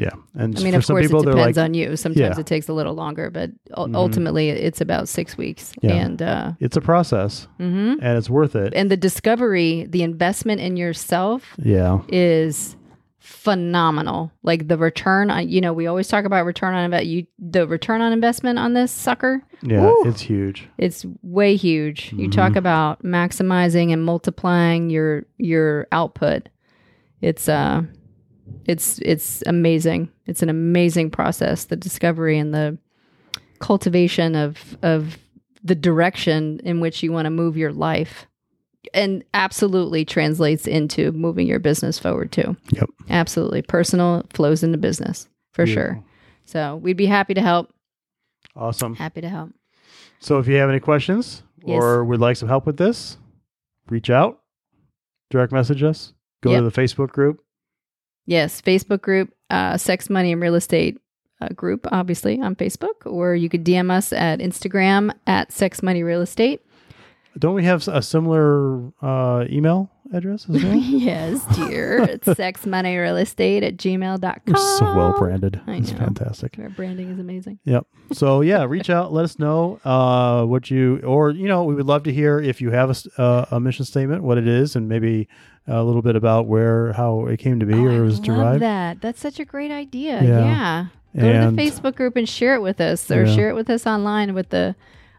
yeah 0.00 0.10
and 0.34 0.58
I 0.58 0.62
mean, 0.62 0.72
for 0.72 0.78
of 0.78 0.86
course, 0.86 1.06
people 1.06 1.22
it 1.22 1.26
depends 1.26 1.56
like 1.58 1.64
on 1.64 1.74
you. 1.74 1.94
Sometimes 1.96 2.36
Yeah. 2.36 2.40
it 2.40 2.46
takes 2.46 2.68
a 2.68 2.72
little 2.72 2.94
longer, 2.94 3.30
but 3.30 3.50
Mhm. 3.76 3.94
ultimately, 3.94 4.48
it's 4.48 4.80
about 4.80 5.08
six 5.08 5.36
weeks. 5.36 5.72
Yeah. 5.82 5.92
And 6.04 6.22
uh, 6.22 6.52
it's 6.60 6.76
a 6.76 6.80
process 6.80 7.46
mhm. 7.60 7.98
and 8.00 8.18
it's 8.18 8.30
worth 8.30 8.54
it 8.56 8.72
and 8.74 8.90
the 8.90 8.96
discovery, 8.96 9.86
the 9.88 10.02
investment 10.02 10.60
in 10.60 10.76
yourself 10.76 11.54
yeah 11.62 12.00
is 12.08 12.76
phenomenal. 13.18 14.32
Like 14.42 14.68
the 14.68 14.76
return 14.76 15.30
on, 15.30 15.48
you 15.48 15.60
know, 15.60 15.72
we 15.72 15.86
always 15.86 16.08
talk 16.08 16.24
about 16.24 16.44
return 16.46 16.74
on 16.74 16.84
invest. 16.84 17.06
You 17.06 17.26
the 17.38 17.66
return 17.66 18.00
on 18.00 18.12
investment 18.12 18.58
on 18.58 18.72
this 18.74 18.90
sucker, 18.90 19.42
Yeah, 19.62 19.82
Woo. 19.86 20.02
it's 20.06 20.20
huge. 20.22 20.68
it's 20.78 21.06
way 21.22 21.54
huge. 21.56 22.12
You 22.16 22.28
talk 22.30 22.56
about 22.56 23.02
maximizing 23.02 23.92
and 23.92 24.02
multiplying 24.04 24.90
your 24.90 25.26
your 25.38 25.86
output. 25.92 26.48
It's 27.20 27.48
uh 27.48 27.82
it's 28.66 28.98
it's 29.00 29.42
amazing. 29.46 30.10
It's 30.26 30.42
an 30.42 30.48
amazing 30.48 31.10
process, 31.10 31.64
the 31.64 31.76
discovery 31.76 32.38
and 32.38 32.52
the 32.54 32.78
cultivation 33.58 34.34
of 34.34 34.76
of 34.82 35.18
the 35.62 35.74
direction 35.74 36.60
in 36.64 36.80
which 36.80 37.02
you 37.02 37.12
want 37.12 37.26
to 37.26 37.30
move 37.30 37.56
your 37.56 37.72
life. 37.72 38.26
And 38.94 39.22
absolutely 39.34 40.06
translates 40.06 40.66
into 40.66 41.12
moving 41.12 41.46
your 41.46 41.58
business 41.58 41.98
forward 41.98 42.32
too. 42.32 42.56
Yep. 42.72 42.88
Absolutely. 43.10 43.60
Personal 43.60 44.24
flows 44.32 44.62
into 44.62 44.78
business 44.78 45.28
for 45.52 45.66
sure. 45.66 46.02
So 46.46 46.76
we'd 46.76 46.96
be 46.96 47.04
happy 47.06 47.34
to 47.34 47.42
help. 47.42 47.70
Awesome. 48.56 48.94
Happy 48.94 49.20
to 49.20 49.28
help. 49.28 49.50
So 50.18 50.38
if 50.38 50.48
you 50.48 50.56
have 50.56 50.70
any 50.70 50.80
questions 50.80 51.42
Yes. 51.62 51.76
or 51.80 52.04
would 52.06 52.20
like 52.20 52.36
some 52.36 52.48
help 52.48 52.64
with 52.64 52.78
this, 52.78 53.18
reach 53.90 54.08
out, 54.08 54.40
direct 55.30 55.52
message 55.52 55.82
us, 55.82 56.14
go 56.42 56.50
Yep. 56.50 56.60
to 56.62 56.70
the 56.70 56.80
Facebook 56.80 57.10
group. 57.10 57.44
Yes, 58.26 58.60
Facebook 58.60 59.02
group, 59.02 59.32
uh, 59.50 59.76
Sex, 59.76 60.08
Money, 60.08 60.32
and 60.32 60.40
Real 60.40 60.54
Estate 60.54 61.00
uh, 61.40 61.48
group, 61.48 61.86
obviously 61.90 62.40
on 62.40 62.54
Facebook, 62.54 63.06
or 63.06 63.34
you 63.34 63.48
could 63.48 63.64
DM 63.64 63.90
us 63.90 64.12
at 64.12 64.40
Instagram 64.40 65.12
at 65.26 65.52
Sex, 65.52 65.82
Money, 65.82 66.02
Real 66.02 66.20
Estate. 66.20 66.60
Don't 67.38 67.54
we 67.54 67.64
have 67.64 67.86
a 67.88 68.02
similar 68.02 68.92
uh, 69.02 69.44
email 69.48 69.90
address 70.12 70.46
as 70.48 70.62
well? 70.64 70.74
yes, 70.76 71.44
dear. 71.56 72.02
it's 72.02 72.26
Sex, 72.36 72.66
Money, 72.66 72.96
Real 72.96 73.16
Estate 73.16 73.62
at 73.62 73.76
gmail.com. 73.76 74.42
We're 74.46 74.78
so 74.78 74.84
well 74.96 75.18
branded. 75.18 75.60
I 75.66 75.76
It's 75.76 75.92
know. 75.92 75.98
fantastic. 75.98 76.58
Our 76.58 76.68
branding 76.70 77.10
is 77.10 77.18
amazing. 77.18 77.58
Yep. 77.64 77.86
So 78.12 78.40
yeah, 78.42 78.64
reach 78.64 78.90
out. 78.90 79.12
Let 79.12 79.24
us 79.24 79.38
know 79.38 79.80
uh, 79.84 80.44
what 80.44 80.70
you 80.70 80.98
or 81.04 81.30
you 81.30 81.48
know 81.48 81.64
we 81.64 81.74
would 81.74 81.86
love 81.86 82.02
to 82.04 82.12
hear 82.12 82.40
if 82.40 82.60
you 82.60 82.70
have 82.70 82.88
a, 82.88 82.92
s- 82.92 83.06
uh, 83.18 83.46
a 83.50 83.60
mission 83.60 83.84
statement, 83.84 84.22
what 84.22 84.38
it 84.38 84.48
is, 84.48 84.76
and 84.76 84.88
maybe 84.88 85.28
a 85.66 85.82
little 85.84 86.02
bit 86.02 86.16
about 86.16 86.46
where 86.46 86.92
how 86.94 87.26
it 87.26 87.38
came 87.38 87.60
to 87.60 87.66
be 87.66 87.74
Oh, 87.74 87.84
or 87.86 87.90
I 87.90 88.00
was 88.00 88.18
love 88.18 88.24
derived. 88.24 88.62
that. 88.62 89.00
That's 89.00 89.20
such 89.20 89.38
a 89.38 89.44
great 89.44 89.70
idea. 89.70 90.22
Yeah. 90.22 90.44
Yeah. 90.44 90.86
Go 91.18 91.26
And- 91.26 91.56
to 91.58 91.62
the 91.64 91.70
Facebook 91.70 91.96
group 91.96 92.16
and 92.16 92.28
share 92.28 92.54
it 92.54 92.60
with 92.62 92.80
us, 92.80 93.10
or 93.10 93.24
Yeah. 93.24 93.34
share 93.34 93.50
it 93.50 93.54
with 93.54 93.68
us 93.70 93.86
online 93.86 94.32
with 94.34 94.50
the 94.50 94.74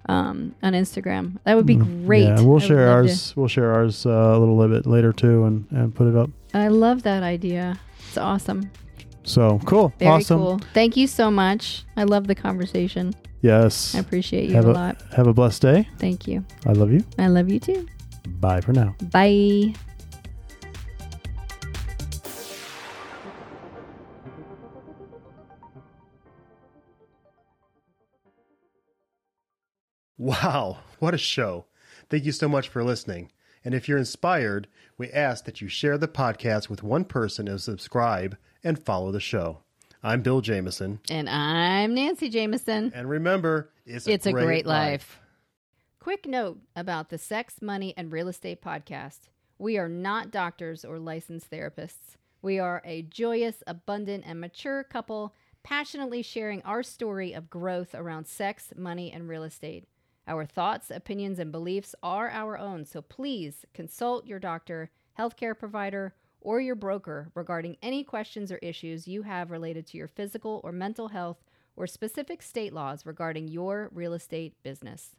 um, 0.07 0.55
on 0.63 0.73
Instagram. 0.73 1.37
That 1.43 1.55
would 1.55 1.65
be 1.65 1.75
great. 1.75 2.25
Mm, 2.25 2.37
Yeah, 2.37 2.41
we'll 2.43 2.53
would 2.53 2.63
share 2.63 2.89
ours. 2.89 3.35
We'll 3.35 3.47
share 3.47 3.71
ours 3.73 4.05
uh, 4.05 4.09
a 4.09 4.37
little 4.39 4.67
bit 4.67 4.85
later 4.85 5.13
too, 5.13 5.45
and 5.45 5.65
and 5.71 5.93
put 5.93 6.07
it 6.07 6.15
up. 6.15 6.29
I 6.53 6.67
love 6.69 7.03
that 7.03 7.23
idea. 7.23 7.79
It's 8.07 8.17
awesome. 8.17 8.69
So 9.23 9.59
cool, 9.65 9.93
Very 9.99 10.11
awesome. 10.11 10.39
cool. 10.39 10.59
Thank 10.73 10.97
you 10.97 11.05
so 11.07 11.29
much. 11.29 11.85
I 11.95 12.03
love 12.03 12.25
the 12.27 12.35
conversation. 12.35 13.13
Yes. 13.41 13.93
I 13.95 13.99
appreciate 13.99 14.49
you 14.49 14.55
Have 14.55 14.65
a 14.67 14.71
a- 14.71 14.73
lot. 14.73 15.01
Have 15.15 15.27
a 15.27 15.33
blessed 15.33 15.61
day. 15.61 15.87
Thank 15.99 16.27
you. 16.27 16.43
I 16.65 16.71
love 16.73 16.91
you. 16.91 17.03
I 17.17 17.27
love 17.27 17.49
you 17.49 17.59
too. 17.59 17.87
Bye 18.39 18.61
for 18.61 18.73
now. 18.73 18.95
Bye. 19.11 19.73
Wow, 30.21 30.77
what 30.99 31.15
a 31.15 31.17
show. 31.17 31.65
Thank 32.07 32.25
you 32.25 32.31
so 32.31 32.47
much 32.47 32.69
for 32.69 32.83
listening. 32.83 33.31
And 33.65 33.73
if 33.73 33.89
you're 33.89 33.97
inspired, 33.97 34.67
we 34.95 35.09
ask 35.09 35.45
that 35.45 35.61
you 35.61 35.67
share 35.67 35.97
the 35.97 36.07
podcast 36.07 36.69
with 36.69 36.83
one 36.83 37.05
person 37.05 37.47
and 37.47 37.59
subscribe 37.59 38.37
and 38.63 38.77
follow 38.77 39.11
the 39.11 39.19
show. 39.19 39.63
I'm 40.03 40.21
Bill 40.21 40.41
Jameson. 40.41 40.99
And 41.09 41.27
I'm 41.27 41.95
Nancy 41.95 42.29
Jameson. 42.29 42.91
And 42.93 43.09
remember, 43.09 43.71
it's, 43.83 44.05
It's 44.05 44.27
a 44.27 44.31
great 44.31 44.67
life. 44.67 45.19
Quick 45.99 46.27
note 46.27 46.59
about 46.75 47.09
the 47.09 47.17
Sex, 47.17 47.55
Money, 47.59 47.95
and 47.97 48.11
Real 48.11 48.27
Estate 48.27 48.61
podcast. 48.61 49.21
We 49.57 49.79
are 49.79 49.89
not 49.89 50.29
doctors 50.29 50.85
or 50.85 50.99
licensed 50.99 51.49
therapists. 51.49 52.15
We 52.43 52.59
are 52.59 52.83
a 52.85 53.01
joyous, 53.01 53.63
abundant, 53.65 54.25
and 54.27 54.39
mature 54.39 54.83
couple 54.83 55.33
passionately 55.63 56.21
sharing 56.21 56.61
our 56.63 56.83
story 56.83 57.33
of 57.33 57.49
growth 57.49 57.93
around 57.95 58.27
sex, 58.27 58.71
money, 58.75 59.11
and 59.11 59.27
real 59.27 59.43
estate. 59.43 59.87
Our 60.31 60.45
thoughts, 60.45 60.89
opinions, 60.89 61.39
and 61.39 61.51
beliefs 61.51 61.93
are 62.01 62.29
our 62.29 62.57
own, 62.57 62.85
so 62.85 63.01
please 63.01 63.65
consult 63.73 64.25
your 64.25 64.39
doctor, 64.39 64.89
healthcare 65.19 65.59
provider, 65.59 66.15
or 66.39 66.61
your 66.61 66.75
broker 66.75 67.29
regarding 67.35 67.75
any 67.81 68.05
questions 68.05 68.49
or 68.49 68.57
issues 68.59 69.09
you 69.09 69.23
have 69.23 69.51
related 69.51 69.85
to 69.87 69.97
your 69.97 70.07
physical 70.07 70.61
or 70.63 70.71
mental 70.71 71.09
health 71.09 71.43
or 71.75 71.85
specific 71.85 72.41
state 72.41 72.71
laws 72.71 73.05
regarding 73.05 73.49
your 73.49 73.89
real 73.93 74.13
estate 74.13 74.55
business. 74.63 75.17